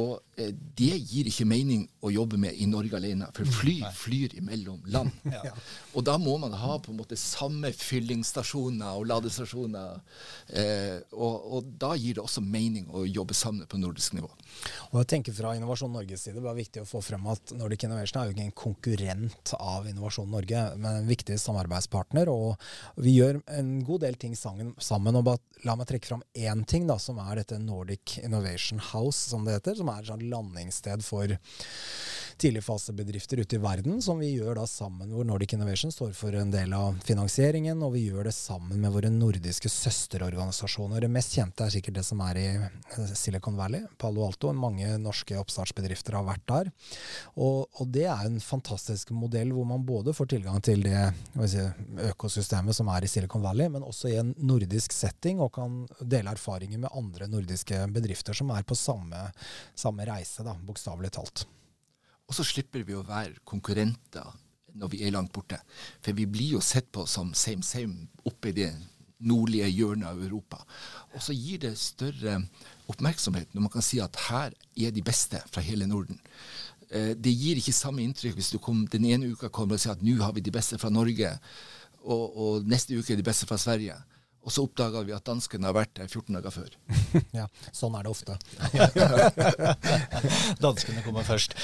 Og 0.00 0.33
det 0.36 0.96
gir 0.98 1.28
ikke 1.30 1.46
mening 1.46 1.84
å 2.04 2.10
jobbe 2.12 2.38
med 2.40 2.56
i 2.58 2.66
Norge 2.68 2.96
alene, 2.98 3.28
for 3.36 3.48
fly 3.60 3.76
flyr 3.94 4.34
imellom 4.40 4.82
land. 4.90 5.12
ja. 5.36 5.52
Og 5.94 6.04
da 6.06 6.16
må 6.20 6.36
man 6.42 6.54
ha 6.58 6.78
på 6.82 6.92
en 6.92 6.98
måte 6.98 7.18
samme 7.18 7.70
fyllingsstasjoner 7.74 8.98
og 8.98 9.06
ladestasjoner. 9.10 10.00
Eh, 10.48 10.98
og, 11.14 11.46
og, 11.58 11.70
da 11.80 11.94
gir 11.98 12.18
det 12.18 12.24
også 12.24 12.42
mening 12.44 12.88
å 12.90 13.04
jobbe 13.06 13.36
sammen 13.36 13.68
på 13.70 13.78
nordisk 13.80 14.16
nivå. 14.18 14.30
Og 14.92 15.00
jeg 15.00 15.10
tenker 15.10 15.34
Fra 15.34 15.54
Innovasjon 15.56 15.92
Norges 15.94 16.26
side 16.26 16.42
det 16.42 16.50
er 16.50 16.58
viktig 16.58 16.82
å 16.84 16.88
få 16.88 17.00
frem 17.02 17.24
at 17.32 17.54
Nordic 17.58 17.86
Innovation 17.86 18.20
er 18.20 18.28
jo 18.28 18.34
ikke 18.34 18.44
en 18.44 18.58
konkurrent 18.58 19.54
av 19.58 19.88
Innovasjon 19.90 20.30
Norge, 20.30 20.64
men 20.78 21.00
en 21.00 21.08
viktig 21.10 21.38
samarbeidspartner. 21.40 22.30
og 22.30 23.02
Vi 23.02 23.16
gjør 23.16 23.40
en 23.58 23.74
god 23.86 24.04
del 24.06 24.18
ting 24.20 24.36
sammen. 24.38 24.74
og 24.74 25.24
bare, 25.24 25.42
La 25.64 25.72
meg 25.78 25.88
trekke 25.88 26.10
fram 26.10 26.22
én 26.36 26.64
ting, 26.68 26.84
da, 26.86 26.98
som 27.00 27.18
er 27.22 27.40
dette 27.40 27.56
Nordic 27.58 28.18
Innovation 28.20 28.82
House, 28.92 29.30
som 29.30 29.46
det 29.46 29.56
heter 29.56 29.78
som 29.78 29.88
er 29.88 30.04
sånn 30.04 30.23
landingssted 30.30 31.04
for 31.04 31.38
tidligfasebedrifter 32.40 33.40
ute 33.42 33.56
i 33.56 33.60
verden, 33.62 34.00
som 34.02 34.18
vi 34.18 34.32
gjør 34.34 34.58
da 34.60 34.66
sammen, 34.68 35.10
hvor 35.12 35.26
Nordic 35.26 35.54
Innovation 35.56 35.92
står 35.92 36.12
for 36.16 36.34
en 36.38 36.50
del 36.52 36.72
av 36.76 36.98
finansieringen, 37.06 37.82
og 37.84 37.94
vi 37.96 38.06
gjør 38.08 38.28
det 38.28 38.34
sammen 38.36 38.80
med 38.80 38.94
våre 38.94 39.10
nordiske 39.12 39.70
søsterorganisasjoner. 39.72 41.04
Det 41.04 41.10
mest 41.12 41.36
kjente 41.36 41.66
er 41.66 41.74
sikkert 41.74 41.98
det 41.98 42.06
som 42.06 42.22
er 42.26 42.40
i 42.40 42.46
eh, 42.56 43.12
Silicon 43.14 43.58
Valley, 43.58 43.84
Palo 44.00 44.26
Alto. 44.26 44.52
Mange 44.56 44.96
norske 45.02 45.38
oppstartsbedrifter 45.40 46.18
har 46.18 46.26
vært 46.26 46.46
der. 46.50 46.72
Og, 47.34 47.68
og 47.80 47.92
det 47.94 48.06
er 48.08 48.26
en 48.28 48.40
fantastisk 48.42 49.14
modell 49.14 49.54
hvor 49.54 49.68
man 49.68 49.86
både 49.86 50.14
får 50.16 50.32
tilgang 50.34 50.62
til 50.64 50.84
det 50.86 51.06
si, 51.50 51.64
økosystemet 52.10 52.76
som 52.76 52.90
er 52.92 53.06
i 53.06 53.10
Silicon 53.10 53.44
Valley, 53.44 53.70
men 53.72 53.86
også 53.86 54.12
i 54.12 54.18
en 54.20 54.34
nordisk 54.42 54.94
setting, 54.96 55.42
og 55.44 55.54
kan 55.56 55.84
dele 56.00 56.34
erfaringer 56.34 56.80
med 56.82 56.92
andre 56.94 57.30
nordiske 57.30 57.84
bedrifter 57.94 58.36
som 58.36 58.50
er 58.54 58.66
på 58.66 58.78
samme 58.78 59.24
samme 59.74 60.06
reise, 60.08 60.44
bokstavelig 60.66 61.12
talt. 61.14 61.46
Og 62.34 62.40
så 62.40 62.48
slipper 62.56 62.82
vi 62.82 62.96
å 62.98 63.04
være 63.06 63.38
konkurrenter 63.46 64.26
når 64.74 64.90
vi 64.90 65.04
er 65.06 65.12
langt 65.14 65.30
borte. 65.30 65.60
For 66.02 66.18
vi 66.18 66.24
blir 66.26 66.56
jo 66.56 66.62
sett 66.66 66.88
på 66.90 67.04
som 67.06 67.28
same 67.30 67.62
same 67.62 68.08
oppe 68.26 68.50
i 68.50 68.56
det 68.56 68.72
nordlige 69.22 69.68
hjørnet 69.70 70.08
av 70.08 70.18
Europa. 70.18 70.58
Og 71.14 71.22
så 71.22 71.30
gir 71.30 71.60
det 71.62 71.76
større 71.78 72.40
oppmerksomhet 72.90 73.54
når 73.54 73.62
man 73.68 73.70
kan 73.70 73.86
si 73.86 74.00
at 74.02 74.18
her 74.26 74.50
er 74.50 74.90
de 74.90 75.04
beste 75.06 75.38
fra 75.46 75.62
hele 75.62 75.86
Norden. 75.86 76.18
Eh, 76.90 77.14
det 77.14 77.30
gir 77.38 77.62
ikke 77.62 77.76
samme 77.76 78.02
inntrykk 78.02 78.34
hvis 78.40 78.50
du 78.50 78.58
kom, 78.58 78.82
den 78.90 79.06
ene 79.06 79.30
uka 79.30 79.52
kommer 79.54 79.78
og 79.78 79.84
sier 79.84 79.94
at 79.94 80.02
nå 80.02 80.18
har 80.18 80.34
vi 80.34 80.42
de 80.42 80.56
beste 80.58 80.80
fra 80.82 80.90
Norge, 80.90 81.30
og, 82.02 82.24
og 82.34 82.66
neste 82.66 82.98
uke 82.98 83.14
er 83.14 83.22
de 83.22 83.30
beste 83.30 83.46
fra 83.46 83.62
Sverige. 83.62 83.94
Og 84.44 84.52
så 84.52 84.64
oppdaga 84.66 85.00
vi 85.06 85.14
at 85.16 85.24
danskene 85.24 85.70
har 85.70 85.76
vært 85.76 85.94
der 85.96 86.08
14 86.10 86.36
dager 86.36 86.52
før. 86.52 86.72
ja, 87.38 87.46
sånn 87.72 87.94
er 87.96 88.04
det 88.04 88.12
ofte. 88.12 88.36
danskene 90.64 91.04
kommer 91.06 91.24
først. 91.24 91.56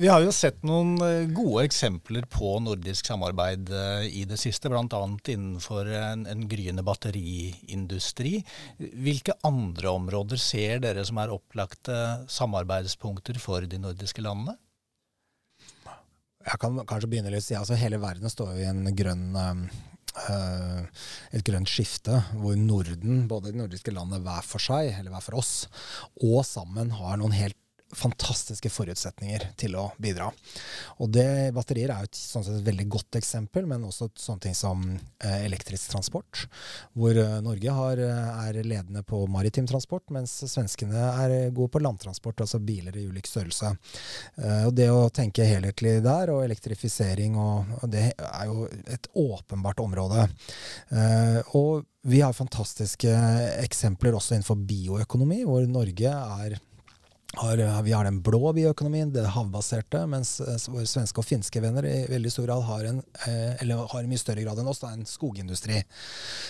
Vi 0.00 0.08
har 0.08 0.24
jo 0.24 0.32
sett 0.32 0.62
noen 0.64 0.94
eh, 1.04 1.28
gode 1.28 1.66
eksempler 1.68 2.24
på 2.32 2.54
nordisk 2.64 3.10
samarbeid 3.10 3.68
eh, 3.68 4.06
i 4.22 4.24
det 4.28 4.40
siste, 4.40 4.72
bl.a. 4.72 5.02
innenfor 5.34 5.92
en, 6.00 6.24
en 6.30 6.46
gryende 6.48 6.86
batteriindustri. 6.86 8.38
Hvilke 8.80 9.36
andre 9.44 9.92
områder 9.92 10.40
ser 10.40 10.80
dere 10.86 11.04
som 11.04 11.20
er 11.20 11.36
opplagte 11.36 12.00
samarbeidspunkter 12.32 13.36
for 13.42 13.68
de 13.68 13.82
nordiske 13.82 14.24
landene? 14.24 14.56
Jeg 16.40 16.56
kan 16.56 16.80
kanskje 16.88 17.12
begynne 17.12 17.28
litt 17.28 17.44
å 17.44 17.50
si 17.50 17.56
altså 17.58 17.76
Hele 17.76 17.98
verden 18.00 18.32
står 18.32 18.54
jo 18.54 18.62
i 18.62 18.68
en 18.70 18.86
grønn 18.96 19.26
um, 19.36 19.66
Eh, 19.68 19.89
et 20.18 21.44
grønt 21.46 21.70
skifte, 21.70 22.22
hvor 22.40 22.58
Norden, 22.58 23.26
både 23.30 23.52
de 23.52 23.60
nordiske 23.62 23.94
landene 23.94 24.22
hver 24.24 24.46
for 24.46 24.62
seg, 24.62 24.92
eller 24.98 25.12
hver 25.14 25.24
for 25.24 25.40
oss, 25.40 25.54
og 26.22 26.42
sammen 26.48 26.92
har 26.98 27.20
noen 27.20 27.36
helt 27.36 27.59
fantastiske 27.96 28.70
forutsetninger 28.70 29.48
til 29.60 29.74
å 29.78 29.88
bidra. 30.00 30.28
Og 31.02 31.10
det, 31.14 31.50
Batterier 31.56 31.92
er 31.92 32.04
jo 32.04 32.10
et, 32.10 32.18
sånn 32.18 32.44
sett 32.46 32.60
et 32.60 32.68
veldig 32.68 32.86
godt 32.92 33.18
eksempel, 33.18 33.66
men 33.70 33.84
også 33.86 34.10
sånne 34.18 34.44
ting 34.46 34.56
som 34.56 34.84
eh, 34.94 35.44
elektrisk 35.46 35.92
transport. 35.92 36.44
Hvor 36.94 37.18
eh, 37.18 37.36
Norge 37.44 37.76
har, 37.76 38.02
eh, 38.04 38.46
er 38.46 38.60
ledende 38.62 39.02
på 39.06 39.22
maritim 39.30 39.68
transport, 39.70 40.06
mens 40.14 40.36
svenskene 40.50 41.04
er 41.24 41.36
gode 41.50 41.74
på 41.74 41.82
landtransport, 41.82 42.44
altså 42.44 42.62
biler 42.62 42.96
i 42.96 43.06
ulik 43.10 43.30
størrelse. 43.30 43.74
Eh, 44.38 44.64
og 44.68 44.74
Det 44.78 44.90
å 44.92 45.08
tenke 45.14 45.48
helhetlig 45.48 45.98
der, 46.06 46.34
og 46.34 46.44
elektrifisering, 46.46 47.38
og, 47.40 47.76
og 47.80 47.92
det 47.92 48.10
er 48.14 48.50
jo 48.50 48.66
et 48.86 49.10
åpenbart 49.18 49.82
område. 49.82 50.28
Eh, 50.94 51.40
og 51.58 51.86
vi 52.02 52.22
har 52.24 52.32
fantastiske 52.32 53.12
eksempler 53.60 54.14
også 54.16 54.36
innenfor 54.36 54.56
bioøkonomi, 54.64 55.42
hvor 55.44 55.66
Norge 55.68 56.14
er 56.14 56.56
har, 57.36 57.58
eh, 57.58 57.82
vi 57.82 57.92
har 57.92 58.04
den 58.04 58.22
blå 58.22 58.52
bioøkonomien, 58.52 59.12
det 59.12 59.22
havbaserte, 59.30 60.02
mens 60.10 60.40
eh, 60.42 60.56
våre 60.72 60.86
svenske 60.88 61.22
og 61.22 61.26
finske 61.26 61.60
venner 61.62 61.86
i 61.86 61.98
veldig 62.10 62.32
stor 62.32 62.48
grad 62.48 62.64
har 62.66 62.86
en, 62.88 63.02
eh, 63.26 63.54
eller 63.62 63.84
har 63.92 64.02
i 64.02 64.10
mye 64.10 64.18
større 64.18 64.42
grad 64.42 64.58
enn 64.58 64.70
oss, 64.70 64.80
da, 64.82 64.90
en 64.90 65.06
skogindustri 65.06 65.78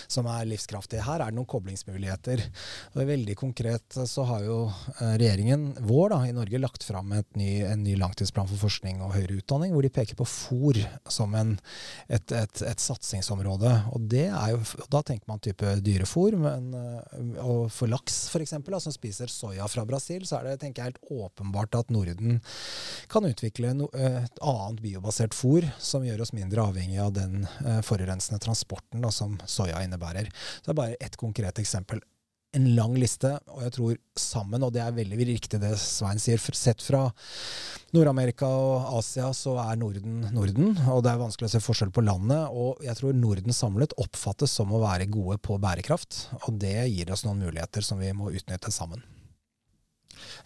som 0.08 0.28
er 0.32 0.48
livskraftig. 0.48 1.02
Her 1.04 1.20
er 1.20 1.30
det 1.30 1.36
noen 1.36 1.50
koblingsmuligheter. 1.50 2.42
Og 2.94 3.10
veldig 3.10 3.36
konkret 3.36 3.98
så 4.08 4.24
har 4.28 4.46
jo 4.46 4.56
regjeringen 5.00 5.74
vår 5.84 6.14
da, 6.14 6.20
i 6.26 6.34
Norge 6.34 6.60
lagt 6.62 6.86
fram 6.86 7.12
ny, 7.36 7.50
en 7.66 7.84
ny 7.84 7.96
langtidsplan 8.00 8.48
for 8.48 8.64
forskning 8.64 9.02
og 9.04 9.12
høyere 9.18 9.36
utdanning, 9.42 9.74
hvor 9.74 9.84
de 9.84 9.92
peker 9.92 10.16
på 10.18 10.26
fôr 10.28 10.80
som 11.12 11.34
en, 11.36 11.52
et, 12.08 12.32
et, 12.32 12.62
et, 12.64 12.80
satsingsområde. 12.80 13.74
Og 13.92 14.08
det 14.10 14.26
er 14.30 14.54
jo, 14.54 14.62
da 14.92 15.04
tenker 15.04 15.28
man 15.28 15.42
type 15.44 15.76
dyrefôr, 15.84 16.38
men, 16.40 16.72
og 17.42 17.68
for 17.74 17.90
laks 17.90 18.22
f.eks., 18.32 18.56
som 18.80 18.94
spiser 18.94 19.28
soya 19.28 19.68
fra 19.68 19.84
Brasil, 19.84 20.24
så 20.26 20.40
er 20.40 20.48
det 20.48 20.58
tenker 20.62 20.69
jeg 20.78 20.92
helt 20.92 21.10
åpenbart 21.10 21.74
at 21.78 21.90
Norden 21.90 22.38
kan 23.10 23.26
utvikle 23.26 23.72
no, 23.74 23.88
eh, 23.96 24.22
et 24.22 24.40
annet 24.44 24.80
biobasert 24.84 25.34
fôr 25.34 25.66
som 25.82 26.06
gjør 26.06 26.22
oss 26.22 26.34
mindre 26.36 26.62
avhengig 26.70 27.00
av 27.02 27.12
den 27.16 27.44
uh, 27.64 27.80
forurensende 27.86 28.40
transporten 28.42 29.02
da, 29.02 29.10
som 29.14 29.38
soya 29.50 29.82
innebærer. 29.84 30.30
Så 30.60 30.70
det 30.70 30.74
er 30.74 30.80
bare 30.82 31.00
ett 31.00 31.18
konkret 31.20 31.58
eksempel 31.62 32.02
en 32.52 32.66
lang 32.74 32.96
liste, 32.98 33.30
og 33.50 33.62
jeg 33.62 33.74
tror 33.76 33.98
sammen, 34.18 34.64
og 34.66 34.72
det 34.74 34.82
er 34.82 34.94
veldig 34.96 35.26
riktig 35.28 35.60
det 35.62 35.70
Svein 35.78 36.18
sier, 36.18 36.40
sett 36.56 36.82
fra 36.82 37.04
Nord-Amerika 37.94 38.48
og 38.48 38.98
Asia 38.98 39.30
så 39.36 39.54
er 39.62 39.78
Norden 39.78 40.24
Norden, 40.34 40.74
og 40.90 41.04
det 41.06 41.12
er 41.12 41.22
vanskelig 41.22 41.50
å 41.50 41.52
se 41.54 41.62
forskjell 41.62 41.94
på 41.94 42.04
landet. 42.06 42.50
Og 42.50 42.82
jeg 42.86 42.98
tror 42.98 43.14
Norden 43.18 43.54
samlet 43.54 43.94
oppfattes 44.02 44.54
som 44.58 44.74
å 44.74 44.82
være 44.82 45.10
gode 45.10 45.38
på 45.42 45.60
bærekraft, 45.62 46.26
og 46.42 46.58
det 46.62 46.74
gir 46.90 47.14
oss 47.14 47.24
noen 47.26 47.42
muligheter 47.46 47.86
som 47.86 48.02
vi 48.02 48.12
må 48.16 48.32
utnytte 48.34 48.74
sammen. 48.74 49.02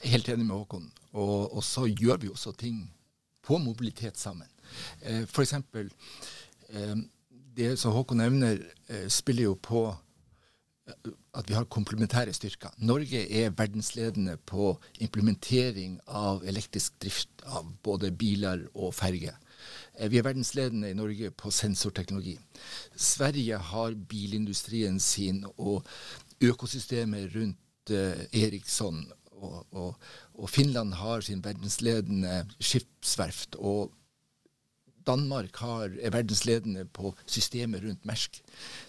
Jeg 0.00 0.08
er 0.08 0.14
helt 0.16 0.28
enig 0.34 0.46
med 0.46 0.56
Håkon. 0.56 0.92
Og, 1.12 1.56
og 1.56 1.64
så 1.64 1.86
gjør 1.88 2.22
vi 2.22 2.32
også 2.32 2.52
ting 2.58 2.84
på 3.44 3.58
mobilitet 3.58 4.18
sammen. 4.18 4.48
Eh, 5.02 5.22
F.eks. 5.28 5.54
Eh, 5.54 6.96
det 7.56 7.74
som 7.78 7.94
Håkon 7.94 8.22
nevner, 8.22 8.58
eh, 8.88 9.06
spiller 9.08 9.50
jo 9.50 9.54
på 9.54 9.86
eh, 10.88 11.12
at 11.34 11.48
vi 11.48 11.56
har 11.56 11.68
komplementære 11.70 12.34
styrker. 12.34 12.74
Norge 12.78 13.24
er 13.28 13.54
verdensledende 13.54 14.36
på 14.36 14.74
implementering 15.04 16.00
av 16.06 16.44
elektrisk 16.44 16.98
drift 17.02 17.44
av 17.46 17.70
både 17.82 18.10
biler 18.10 18.66
og 18.74 18.94
ferger. 18.94 19.36
Eh, 19.98 20.10
vi 20.10 20.18
er 20.18 20.26
verdensledende 20.26 20.90
i 20.90 20.98
Norge 20.98 21.30
på 21.30 21.50
sensorteknologi. 21.50 22.38
Sverige 22.96 23.58
har 23.58 23.94
bilindustrien 24.08 25.00
sin 25.00 25.44
og 25.56 25.84
økosystemet 26.42 27.34
rundt 27.36 27.90
eh, 27.94 28.24
Eriksson 28.44 29.04
og, 29.44 29.66
og, 29.72 30.08
og, 30.34 30.48
Finland 30.50 30.96
har 31.00 31.22
sin 31.24 31.44
verdensledende 31.44 32.40
skipsverft. 32.58 33.58
Og 33.60 33.92
Danmark 35.06 35.56
har, 35.60 35.92
er 36.00 36.14
verdensledende 36.14 36.84
på 36.84 37.12
systemet 37.26 37.84
rundt 37.84 38.04
Mersk. 38.08 38.40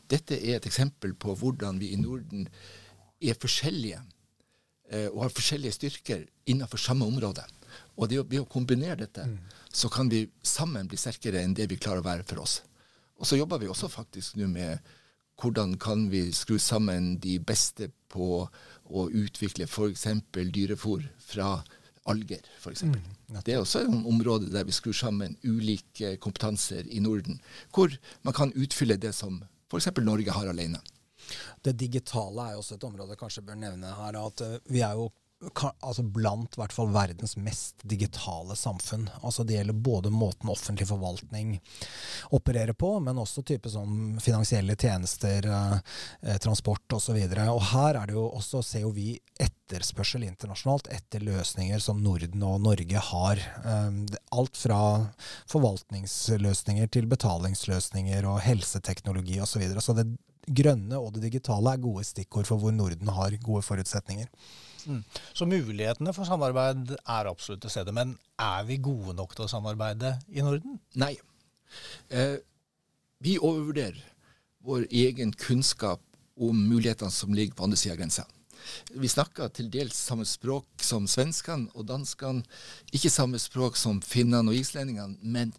Dette 0.10 0.40
er 0.40 0.58
et 0.58 0.68
eksempel 0.70 1.14
på 1.14 1.36
hvordan 1.36 1.80
vi 1.82 1.92
i 1.92 2.00
Norden 2.00 2.48
er 3.22 3.38
forskjellige 3.40 4.00
eh, 4.92 5.10
og 5.12 5.26
har 5.26 5.36
forskjellige 5.36 5.78
styrker 5.80 6.26
innenfor 6.46 6.82
samme 6.82 7.06
område. 7.06 7.44
Og 7.98 8.10
det, 8.10 8.22
ved 8.32 8.44
å 8.44 8.50
kombinere 8.50 9.02
dette, 9.04 9.26
mm. 9.28 9.38
så 9.74 9.92
kan 9.92 10.12
vi 10.12 10.26
sammen 10.44 10.88
bli 10.88 11.00
sterkere 11.00 11.44
enn 11.44 11.56
det 11.56 11.68
vi 11.72 11.80
klarer 11.80 12.04
å 12.04 12.08
være 12.08 12.28
for 12.28 12.44
oss. 12.44 12.62
Og 13.20 13.28
så 13.28 13.40
jobber 13.40 13.62
vi 13.62 13.72
også 13.72 13.92
faktisk 13.92 14.40
nå 14.40 14.48
med 14.52 14.80
hvordan 15.42 15.76
kan 15.80 16.08
vi 16.12 16.30
skru 16.32 16.58
sammen 16.60 17.18
de 17.20 17.38
beste 17.44 17.90
på 18.12 18.46
å 18.86 19.08
utvikle 19.10 19.68
f.eks. 19.68 20.08
dyrefôr 20.34 21.06
fra 21.20 21.58
alger, 22.06 22.46
f.eks. 22.60 22.86
Mm, 22.86 23.00
det 23.44 23.56
er 23.56 23.62
også 23.62 23.82
et 23.82 23.94
område 23.94 24.52
der 24.54 24.66
vi 24.68 24.76
skrur 24.76 24.96
sammen 24.96 25.38
ulike 25.44 26.16
kompetanser 26.22 26.86
i 26.94 27.02
Norden, 27.02 27.40
hvor 27.74 27.94
man 28.22 28.36
kan 28.38 28.54
utfylle 28.54 29.00
det 29.02 29.16
som 29.18 29.42
f.eks. 29.72 29.90
Norge 30.06 30.36
har 30.36 30.52
alene. 30.52 30.82
Det 31.66 31.74
digitale 31.80 32.44
er 32.44 32.56
jo 32.56 32.62
også 32.62 32.78
et 32.78 32.86
område 32.86 33.16
jeg 33.16 33.22
kanskje 33.24 33.46
bør 33.48 33.58
nevne 33.58 33.94
her. 33.98 34.18
at 34.22 34.44
uh, 34.46 34.58
Vi 34.70 34.84
er 34.86 34.94
jo 35.00 35.10
altså 35.54 36.04
blant 36.04 36.58
hvert 36.60 36.74
fall 36.74 36.92
verdens 36.94 37.36
mest 37.38 37.84
digitale 37.84 38.56
samfunn. 38.56 39.08
Altså 39.22 39.44
Det 39.44 39.58
gjelder 39.58 39.74
både 39.74 40.12
måten 40.14 40.50
offentlig 40.50 40.88
forvaltning 40.90 41.60
opererer 42.36 42.74
på, 42.74 43.00
men 43.00 43.20
også 43.22 43.44
type 43.46 43.70
sånn 43.70 44.20
finansielle 44.24 44.76
tjenester, 44.76 45.46
eh, 45.46 45.78
eh 46.22 46.38
transport 46.42 46.98
osv. 46.98 47.16
Og, 47.16 47.36
så 47.36 47.48
og 47.52 47.64
her 47.72 48.02
er 48.02 48.08
det 48.10 48.18
jo 48.18 48.28
også, 48.30 48.64
ser 48.64 48.86
jo 48.86 48.94
vi 48.96 49.16
etterspørsel 49.40 50.24
internasjonalt 50.24 50.88
etter 50.94 51.24
løsninger 51.26 51.82
som 51.84 52.04
Norden 52.04 52.44
og 52.46 52.62
Norge 52.64 53.02
har. 53.10 53.42
Um, 53.66 54.06
alt 54.32 54.58
fra 54.58 54.80
forvaltningsløsninger 55.52 56.88
til 56.94 57.10
betalingsløsninger 57.12 58.28
og 58.30 58.40
helseteknologi 58.46 59.42
osv. 59.42 59.56
Så, 59.56 59.64
videre. 59.64 59.82
så 59.82 59.98
det 59.98 60.08
grønne 60.46 61.00
og 61.00 61.16
det 61.16 61.26
digitale 61.30 61.74
er 61.74 61.84
gode 61.84 62.06
stikkord 62.06 62.48
for 62.50 62.62
hvor 62.62 62.74
Norden 62.76 63.10
har 63.16 63.36
gode 63.44 63.64
forutsetninger. 63.66 64.30
Mm. 64.86 65.02
Så 65.34 65.48
mulighetene 65.50 66.14
for 66.16 66.28
samarbeid 66.28 66.96
er 66.98 67.30
absolutt 67.30 67.64
til 67.66 67.74
stede. 67.74 67.94
Men 67.96 68.16
er 68.42 68.66
vi 68.68 68.80
gode 68.84 69.16
nok 69.18 69.36
til 69.36 69.48
å 69.48 69.52
samarbeide 69.52 70.16
i 70.34 70.44
Norden? 70.46 70.80
Nei. 71.00 71.16
Eh, 72.10 72.38
vi 73.26 73.38
overvurderer 73.40 74.00
vår 74.66 74.88
egen 74.92 75.34
kunnskap 75.34 76.02
om 76.36 76.58
mulighetene 76.70 77.14
som 77.14 77.34
ligger 77.34 77.56
på 77.56 77.68
andre 77.68 77.80
sida 77.80 77.96
av 77.96 78.02
grensa. 78.02 78.26
Vi 78.98 79.10
snakker 79.10 79.52
til 79.54 79.70
dels 79.70 79.98
samme 80.08 80.26
språk 80.28 80.82
som 80.84 81.06
svenskene 81.10 81.70
og 81.76 81.86
danskene. 81.90 82.44
Ikke 82.96 83.14
samme 83.14 83.40
språk 83.42 83.78
som 83.78 84.02
finnene 84.02 84.52
og 84.52 84.58
islendingene. 84.58 85.20
Men 85.22 85.54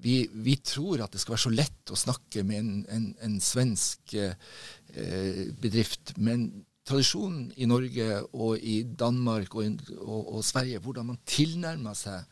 vi, 0.00 0.24
vi, 0.32 0.56
tror 0.64 1.04
at 1.04 1.12
det 1.12 1.20
skal 1.20 1.36
være 1.36 1.44
så 1.44 1.52
lett 1.52 1.92
å 1.92 1.98
snakke 1.98 2.44
med 2.48 2.62
en, 2.62 2.72
en, 2.88 3.06
en 3.26 3.36
svensk 3.44 4.14
eh, 4.16 5.50
bedrift. 5.60 6.14
Men 6.16 6.48
tradisjonen 6.90 7.50
i 7.56 7.68
Norge 7.70 8.08
og 8.34 8.58
i 8.58 8.82
Danmark 8.82 9.54
og, 9.54 9.78
og, 9.98 10.34
og 10.36 10.44
Sverige, 10.44 10.82
hvordan 10.82 11.12
man 11.12 11.20
tilnærmer 11.28 11.96
seg 11.98 12.24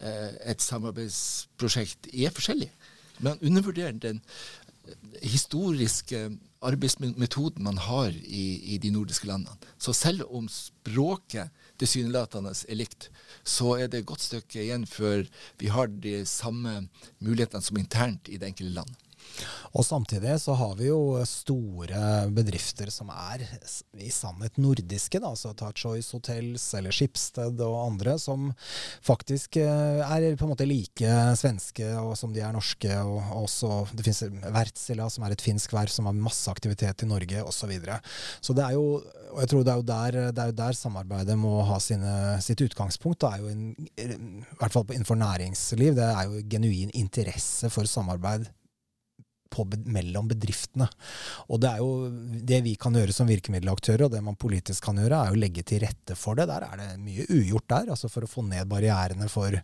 eh, 0.00 0.34
et 0.52 0.64
samarbeidsprosjekt, 0.64 2.10
er 2.12 2.34
forskjellig. 2.34 2.70
Man 3.22 3.38
undervurderer 3.42 3.94
den 4.02 4.20
historiske 5.22 6.26
arbeidsmetoden 6.64 7.64
man 7.64 7.78
har 7.78 8.12
i, 8.12 8.74
i, 8.74 8.78
de 8.78 8.90
nordiske 8.92 9.28
landene. 9.28 9.52
Så 9.78 9.92
selv 9.96 10.24
om 10.28 10.48
språket 10.48 11.52
tilsynelatende 11.80 12.52
er 12.68 12.78
likt, 12.78 13.08
så 13.44 13.76
er 13.78 13.88
det 13.88 14.02
et 14.02 14.08
godt 14.08 14.24
stykke 14.24 14.62
igjen 14.62 14.86
før 14.88 15.24
vi 15.60 15.72
har 15.72 15.88
de 15.88 16.22
samme 16.28 16.86
mulighetene 17.20 17.64
som 17.64 17.80
internt 17.80 18.28
i 18.28 18.38
det 18.40 18.52
enkelte 18.52 18.76
land. 18.80 18.92
Og 19.74 19.82
samtidig 19.82 20.36
så 20.42 20.54
har 20.54 20.76
vi 20.78 20.86
jo 20.86 21.18
store 21.26 22.28
bedrifter 22.34 22.92
som 22.94 23.10
er 23.10 23.42
i 23.98 24.10
sannhet 24.14 24.60
nordiske. 24.62 25.18
Da, 25.18 25.32
altså 25.34 25.50
ta 25.58 25.72
Choice 25.74 26.14
Hotels 26.14 26.66
eller 26.78 26.94
Skipsted 26.94 27.58
og 27.64 27.78
andre, 27.80 28.14
som 28.22 28.52
faktisk 29.02 29.58
eh, 29.62 30.04
er 30.04 30.38
på 30.38 30.46
en 30.46 30.52
måte 30.52 30.68
like 30.68 31.16
svenske 31.40 31.90
som 32.18 32.34
de 32.34 32.44
er 32.44 32.54
norske. 32.54 32.92
og 33.02 33.34
også, 33.42 33.88
Det 33.94 34.06
finnes 34.06 34.22
Wärtsilä, 34.54 35.08
som 35.10 35.26
er 35.26 35.34
et 35.34 35.42
finsk 35.42 35.74
verft 35.74 35.96
som 35.96 36.06
har 36.06 36.14
masse 36.14 36.50
aktivitet 36.50 37.02
i 37.02 37.10
Norge 37.10 37.42
osv. 37.42 37.64
Så, 37.64 37.68
videre. 37.70 37.94
så 38.44 38.52
det 38.52 38.60
er 38.60 38.74
jo 38.76 39.00
og 39.34 39.40
jeg 39.42 39.50
tror 39.50 39.62
det 39.64 39.72
er 39.72 39.78
jo 39.80 39.86
der, 39.88 40.16
er 40.44 40.52
der 40.54 40.76
samarbeidet 40.78 41.34
må 41.38 41.62
ha 41.66 41.80
sine, 41.82 42.10
sitt 42.44 42.60
utgangspunkt. 42.62 43.24
Det 43.24 43.30
er 43.32 43.40
jo 43.42 43.48
en, 43.50 43.64
I 43.98 44.58
hvert 44.60 44.76
fall 44.76 44.92
innenfor 44.92 45.18
næringsliv. 45.18 45.96
Det 45.96 46.06
er 46.06 46.28
jo 46.28 46.44
genuin 46.52 46.92
interesse 46.94 47.70
for 47.72 47.88
samarbeid 47.90 48.46
på, 49.54 49.66
mellom 49.86 50.28
bedriftene. 50.30 50.88
Og 51.48 51.62
det 51.62 51.70
er 51.70 51.82
jo 51.82 52.10
det 52.50 52.60
vi 52.66 52.74
kan 52.80 52.96
gjøre 52.96 53.14
som 53.14 53.30
virkemiddelaktører, 53.30 54.06
og 54.06 54.14
det 54.14 54.22
man 54.24 54.38
politisk 54.40 54.88
kan 54.88 54.98
gjøre, 55.00 55.20
er 55.20 55.34
å 55.34 55.40
legge 55.40 55.64
til 55.66 55.82
rette 55.84 56.16
for 56.18 56.38
det. 56.38 56.48
Der 56.50 56.66
er 56.66 56.80
det 56.80 56.88
mye 57.02 57.26
ugjort 57.32 57.68
der, 57.70 57.92
altså 57.94 58.10
for 58.12 58.26
å 58.26 58.30
få 58.30 58.44
ned 58.46 58.68
barrierene 58.70 59.28
for 59.32 59.56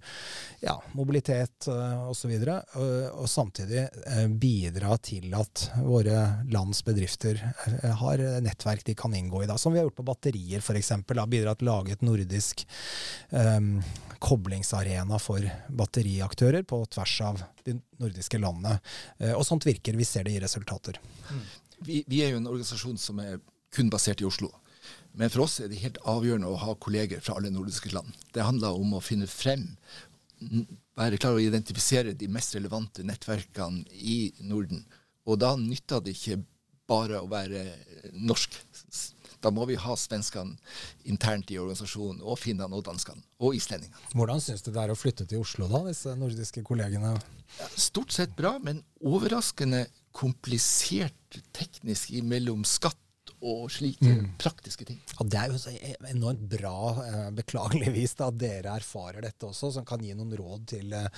ja, 0.62 0.76
mobilitet 0.96 1.68
uh, 1.70 2.08
osv. 2.10 2.32
Og, 2.40 2.92
og 3.22 3.30
samtidig 3.30 3.86
uh, 3.86 4.26
bidra 4.30 4.96
til 5.02 5.34
at 5.36 5.66
våre 5.80 6.22
lands 6.52 6.82
bedrifter 6.86 7.40
uh, 7.40 7.90
har 8.02 8.22
nettverk 8.44 8.84
de 8.86 8.96
kan 8.98 9.14
inngå 9.16 9.44
i, 9.44 9.50
da, 9.50 9.58
som 9.60 9.74
vi 9.74 9.80
har 9.80 9.88
gjort 9.88 10.00
på 10.00 10.08
batterier 10.10 10.64
f.eks. 10.64 10.94
Bidra 11.30 11.54
til 11.56 11.68
å 11.68 11.74
lage 11.74 11.94
et 11.96 12.04
nordisk 12.04 12.64
um, 13.30 13.78
koblingsarena 14.20 15.18
for 15.22 15.44
batteriaktører 15.68 16.66
på 16.68 16.82
tvers 16.92 17.16
av 17.24 17.42
de 17.66 17.76
nordiske 18.00 18.40
landene. 18.40 18.78
Eh, 19.18 19.34
og 19.34 19.44
sånt 19.46 19.66
virker. 19.66 19.98
Vi 19.98 20.08
ser 20.08 20.26
det 20.26 20.34
i 20.36 20.42
resultater. 20.42 21.00
Mm. 21.30 21.44
Vi, 21.86 22.02
vi, 22.06 22.22
er 22.24 22.34
jo 22.34 22.40
en 22.40 22.50
organisasjon 22.50 23.00
som 23.00 23.20
er 23.22 23.38
kun 23.74 23.90
basert 23.92 24.22
i 24.22 24.28
Oslo. 24.28 24.52
Men 25.12 25.32
for 25.32 25.46
oss 25.46 25.58
er 25.60 25.70
det 25.70 25.80
helt 25.82 25.98
avgjørende 26.08 26.50
å 26.50 26.60
ha 26.60 26.76
kolleger 26.78 27.22
fra 27.24 27.36
alle 27.38 27.52
nordiske 27.52 27.92
land. 27.94 28.14
Det 28.34 28.46
handler 28.46 28.78
om 28.78 28.94
å 28.96 29.02
finne 29.04 29.28
frem, 29.30 29.66
være 30.98 31.18
klar 31.20 31.36
å 31.36 31.42
identifisere 31.42 32.14
de 32.16 32.28
mest 32.32 32.54
relevante 32.56 33.04
nettverkene 33.06 33.84
i 33.90 34.30
Norden. 34.46 34.84
Og 35.26 35.40
da 35.42 35.54
nytter 35.58 36.02
det 36.04 36.14
ikke 36.16 36.40
bare 36.90 37.20
å 37.22 37.30
være 37.30 37.64
norsk 38.18 38.54
da 39.40 39.52
må 39.54 39.66
vi 39.68 39.78
ha 39.80 39.96
svenskene 39.96 40.56
internt 41.08 41.50
i 41.52 41.58
organisasjonen, 41.60 42.22
og 42.22 42.38
finnene 42.40 42.76
og 42.76 42.84
danskene. 42.88 43.22
Og 43.40 43.56
islendingene. 43.56 43.96
Hvordan 44.14 44.42
syns 44.44 44.64
du 44.64 44.70
det 44.72 44.82
er 44.82 44.92
å 44.92 44.98
flytte 44.98 45.26
til 45.28 45.44
Oslo, 45.44 45.68
da, 45.70 45.82
disse 45.88 46.14
nordiske 46.18 46.64
kollegene? 46.66 47.14
Stort 47.80 48.14
sett 48.14 48.34
bra, 48.38 48.56
men 48.62 48.82
overraskende 49.00 49.86
komplisert 50.16 51.40
teknisk 51.56 52.12
mellom 52.26 52.66
skatt 52.68 52.98
og 53.40 53.70
slike 53.72 54.04
mm. 54.04 54.26
praktiske 54.40 54.84
ting. 54.88 54.98
Ja, 55.16 55.24
det 55.32 55.38
er 55.40 55.52
jo 55.52 55.60
så 55.60 55.72
enormt 56.10 56.42
bra, 56.52 56.74
eh, 57.06 57.30
beklageligvis, 57.38 58.16
da, 58.18 58.28
at 58.28 58.40
dere 58.40 58.74
erfarer 58.76 59.24
dette 59.24 59.48
også, 59.48 59.72
som 59.76 59.86
kan 59.88 60.02
gi 60.04 60.12
noen 60.16 60.34
råd 60.36 60.66
til 60.74 60.92
eh, 60.96 61.08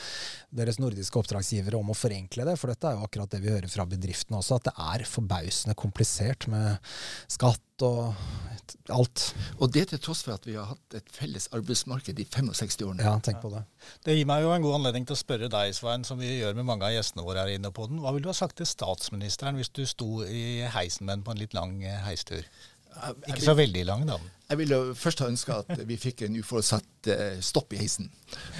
deres 0.54 0.78
nordiske 0.82 1.18
oppdragsgivere 1.18 1.80
om 1.80 1.90
å 1.92 1.98
forenkle 1.98 2.46
det. 2.48 2.56
For 2.60 2.72
dette 2.72 2.90
er 2.90 2.98
jo 2.98 3.08
akkurat 3.08 3.34
det 3.34 3.42
vi 3.42 3.52
hører 3.54 3.72
fra 3.72 3.88
bedriftene 3.90 4.38
også, 4.38 4.60
at 4.60 4.70
det 4.70 4.76
er 4.94 5.06
forbausende 5.08 5.78
komplisert 5.78 6.48
med 6.52 6.94
skatt 7.32 7.62
og 7.82 8.14
alt. 8.92 9.24
Og 9.58 9.70
det 9.74 9.86
til 9.90 10.00
tross 10.02 10.22
for 10.24 10.36
at 10.36 10.46
vi 10.46 10.54
har 10.56 10.68
hatt 10.70 10.96
et 10.96 11.08
felles 11.14 11.48
arbeidsmarked 11.54 12.18
i 12.20 12.26
65 12.28 12.84
årene. 12.86 13.04
Ja, 13.04 13.14
tenk 13.24 13.40
på 13.42 13.50
det. 13.52 13.62
Det 14.06 14.16
gir 14.16 14.28
meg 14.28 14.44
jo 14.44 14.52
en 14.54 14.64
god 14.64 14.78
anledning 14.80 15.06
til 15.08 15.16
å 15.16 15.20
spørre 15.20 15.50
deg, 15.52 15.74
Svein, 15.76 16.06
som 16.06 16.20
vi 16.20 16.30
gjør 16.38 16.56
med 16.58 16.68
mange 16.68 16.86
av 16.86 16.94
gjestene 16.94 17.24
våre 17.26 17.44
her 17.44 17.54
inne 17.56 17.72
på 17.74 17.88
den. 17.90 18.00
Hva 18.02 18.14
ville 18.14 18.26
du 18.26 18.32
ha 18.32 18.36
sagt 18.36 18.58
til 18.60 18.68
statsministeren 18.68 19.58
hvis 19.58 19.72
du 19.74 19.82
sto 19.88 20.22
i 20.26 20.62
heisen 20.72 21.08
med 21.08 21.18
den 21.18 21.26
på 21.26 21.34
en 21.34 21.42
litt 21.42 21.56
lang 21.56 21.78
eh, 21.82 21.98
heistur? 22.12 22.46
Ikke 23.26 23.42
så 23.42 23.56
veldig 23.56 23.84
lang, 23.88 24.06
da. 24.08 24.18
Jeg 24.52 24.60
ville 24.60 24.80
først 24.98 25.22
ha 25.24 25.30
ønska 25.32 25.62
at 25.62 25.84
vi 25.88 25.96
fikk 25.96 26.26
en 26.26 26.36
uforutsatt 26.42 27.08
uh, 27.08 27.38
stopp 27.40 27.72
i 27.72 27.80
heisen. 27.80 28.10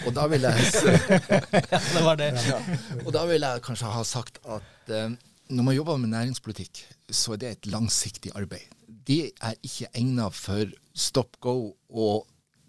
Og 0.09 0.15
da 0.17 0.25
ville 0.33 0.49
jeg 0.57 0.71
ja, 1.75 1.83
det 1.83 2.05
var 2.07 2.17
det. 2.21 2.33
Ja. 2.49 2.61
Og 3.05 3.13
da 3.13 3.27
ville 3.29 3.53
jeg 3.53 3.67
kanskje 3.67 3.93
ha 3.93 4.05
sagt 4.09 4.41
at 4.49 4.95
uh, 4.95 5.13
når 5.53 5.67
man 5.69 5.77
jobber 5.77 6.01
med 6.01 6.15
næringspolitikk, 6.15 6.87
så 7.13 7.37
er 7.37 7.43
det 7.43 7.51
et 7.51 7.75
langsiktig 7.75 8.33
arbeid 8.35 8.73
det 9.07 9.33
er 9.43 9.55
ikke 9.63 9.91
egnet 9.99 10.37
for 10.37 10.73
stop 10.95 11.39
go 11.43 11.73
å 11.89 12.11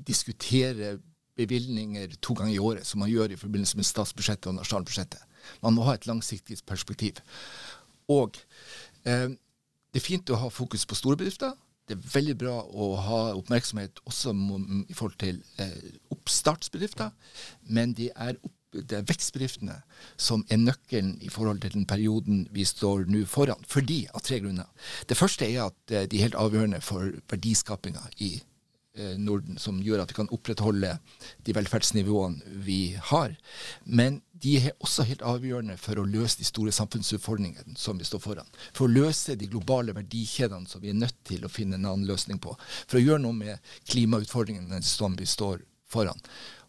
diskutere 0.04 0.98
bevilgninger 1.38 2.18
to 2.22 2.36
ganger 2.38 2.54
i 2.54 2.62
året, 2.62 2.88
som 2.88 3.02
man 3.02 3.12
gjør 3.12 3.34
i 3.34 3.40
forbindelse 3.40 3.78
med 3.80 3.88
statsbudsjettet 3.88 4.52
og 4.52 4.60
nasjonalbudsjettet. 4.60 5.22
Man 5.64 5.76
må 5.76 5.86
ha 5.88 5.96
et 5.98 6.08
langsiktig 6.08 6.60
perspektiv. 6.68 7.20
Og 8.12 8.38
eh, 9.10 9.30
det 9.94 10.02
er 10.02 10.08
fint 10.08 10.34
å 10.34 10.42
ha 10.42 10.50
fokus 10.50 10.88
på 10.90 10.98
store 10.98 11.20
bedrifter. 11.22 11.54
Det 11.88 11.98
er 11.98 12.12
veldig 12.14 12.36
bra 12.40 12.56
å 12.64 12.90
ha 13.06 13.22
oppmerksomhet 13.36 14.00
også 14.08 14.34
i 14.88 14.96
forhold 14.96 15.18
til 15.22 15.42
eh, 15.62 15.96
oppstartsbedrifter, 16.16 17.12
men 17.70 17.94
det 17.98 18.12
er 18.16 18.38
opp 18.42 18.56
det 18.74 18.98
er 18.98 19.06
vekstbedriftene 19.06 19.76
som 20.18 20.44
er 20.52 20.62
nøkkelen 20.62 21.18
i 21.22 21.30
forhold 21.30 21.62
til 21.62 21.76
den 21.76 21.86
perioden 21.90 22.48
vi 22.54 22.66
står 22.66 23.06
nå 23.12 23.24
foran. 23.30 23.62
Fordi 23.70 24.04
av 24.14 24.24
tre 24.26 24.40
grunner. 24.42 24.70
Det 25.10 25.18
første 25.18 25.46
er 25.46 25.68
at 25.68 25.94
eh, 25.94 26.08
de 26.10 26.18
er 26.18 26.28
helt 26.28 26.40
avgjørende 26.40 26.82
for 26.82 27.14
verdiskapinga 27.30 28.02
i 28.18 28.32
eh, 28.40 28.48
Norden, 29.18 29.58
som 29.58 29.80
gjør 29.82 30.04
at 30.04 30.12
vi 30.12 30.18
kan 30.20 30.30
opprettholde 30.36 30.92
de 31.46 31.56
velferdsnivåene 31.58 32.60
vi 32.66 32.94
har. 33.10 33.34
Men 33.86 34.20
de 34.44 34.58
er 34.60 34.76
også 34.84 35.06
helt 35.08 35.24
avgjørende 35.26 35.80
for 35.82 35.98
å 35.98 36.06
løse 36.06 36.38
de 36.38 36.46
store 36.46 36.74
samfunnsutfordringene 36.76 37.78
som 37.80 37.98
vi 37.98 38.06
står 38.06 38.22
foran. 38.22 38.50
For 38.76 38.86
å 38.86 38.94
løse 38.94 39.38
de 39.40 39.50
globale 39.50 39.96
verdikjedene 39.98 40.70
som 40.70 40.84
vi 40.84 40.92
er 40.92 41.00
nødt 41.00 41.18
til 41.26 41.46
å 41.46 41.52
finne 41.52 41.80
en 41.80 41.88
annen 41.90 42.10
løsning 42.10 42.42
på. 42.44 42.54
For 42.86 43.00
å 43.00 43.04
gjøre 43.04 43.24
noe 43.26 43.38
med 43.38 43.74
klimautfordringene 43.90 44.84
som 44.86 45.18
vi 45.18 45.26
står 45.30 45.64
foran. 45.90 46.20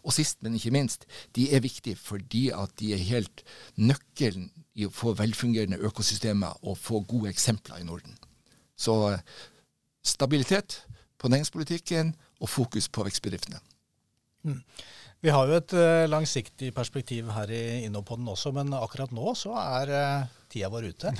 Og 0.05 0.13
sist, 0.13 0.41
men 0.45 0.57
ikke 0.57 0.73
minst, 0.75 1.07
de 1.37 1.49
er 1.57 1.65
viktige 1.65 1.97
fordi 1.97 2.47
at 2.55 2.75
de 2.81 2.93
er 2.97 3.05
helt 3.09 3.45
nøkkelen 3.81 4.51
i 4.77 4.89
å 4.89 4.93
få 4.93 5.15
velfungerende 5.17 5.81
økosystemer 5.89 6.61
og 6.63 6.79
få 6.81 7.01
gode 7.09 7.33
eksempler 7.33 7.81
i 7.81 7.89
Norden. 7.89 8.17
Så 8.77 8.97
eh, 9.13 9.23
stabilitet 10.05 10.83
på 11.25 11.33
næringspolitikken 11.33 12.13
og 12.45 12.53
fokus 12.53 12.91
på 12.93 13.07
vekstbedriftene. 13.09 13.63
Mm. 14.45 14.61
Vi 15.25 15.33
har 15.33 15.49
jo 15.49 15.57
et 15.57 15.73
uh, 15.73 16.05
langsiktig 16.05 16.69
perspektiv 16.77 17.31
her 17.33 17.49
i 17.49 17.85
Innopoden 17.87 18.29
også, 18.29 18.53
men 18.53 18.75
akkurat 18.77 19.13
nå 19.17 19.33
så 19.41 19.55
er 19.57 19.93
uh, 19.95 20.27
tida 20.53 20.69
vår 20.69 20.91
ute. 20.93 21.15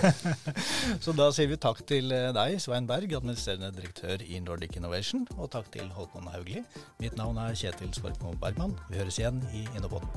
så 1.04 1.12
da 1.18 1.28
sier 1.36 1.52
vi 1.52 1.60
takk 1.60 1.84
til 1.84 2.08
uh, 2.08 2.32
deg, 2.32 2.56
Svein 2.64 2.88
Berg, 2.88 3.12
administrerende 3.20 3.68
direktør 3.76 4.24
i 4.24 4.40
Nordic 4.40 4.80
Innovation, 4.80 5.28
og 5.36 5.52
takk 5.52 5.68
til 5.76 5.92
Håkon 5.92 6.32
Haugli. 6.32 6.64
Mitt 7.04 7.20
navn 7.20 7.36
er 7.44 7.52
Kjetil 7.52 7.92
Svorkmo 7.92 8.32
Bergman. 8.40 8.78
Vi 8.88 9.02
høres 9.02 9.20
igjen 9.20 9.44
i 9.52 9.66
Innopoden. 9.76 10.08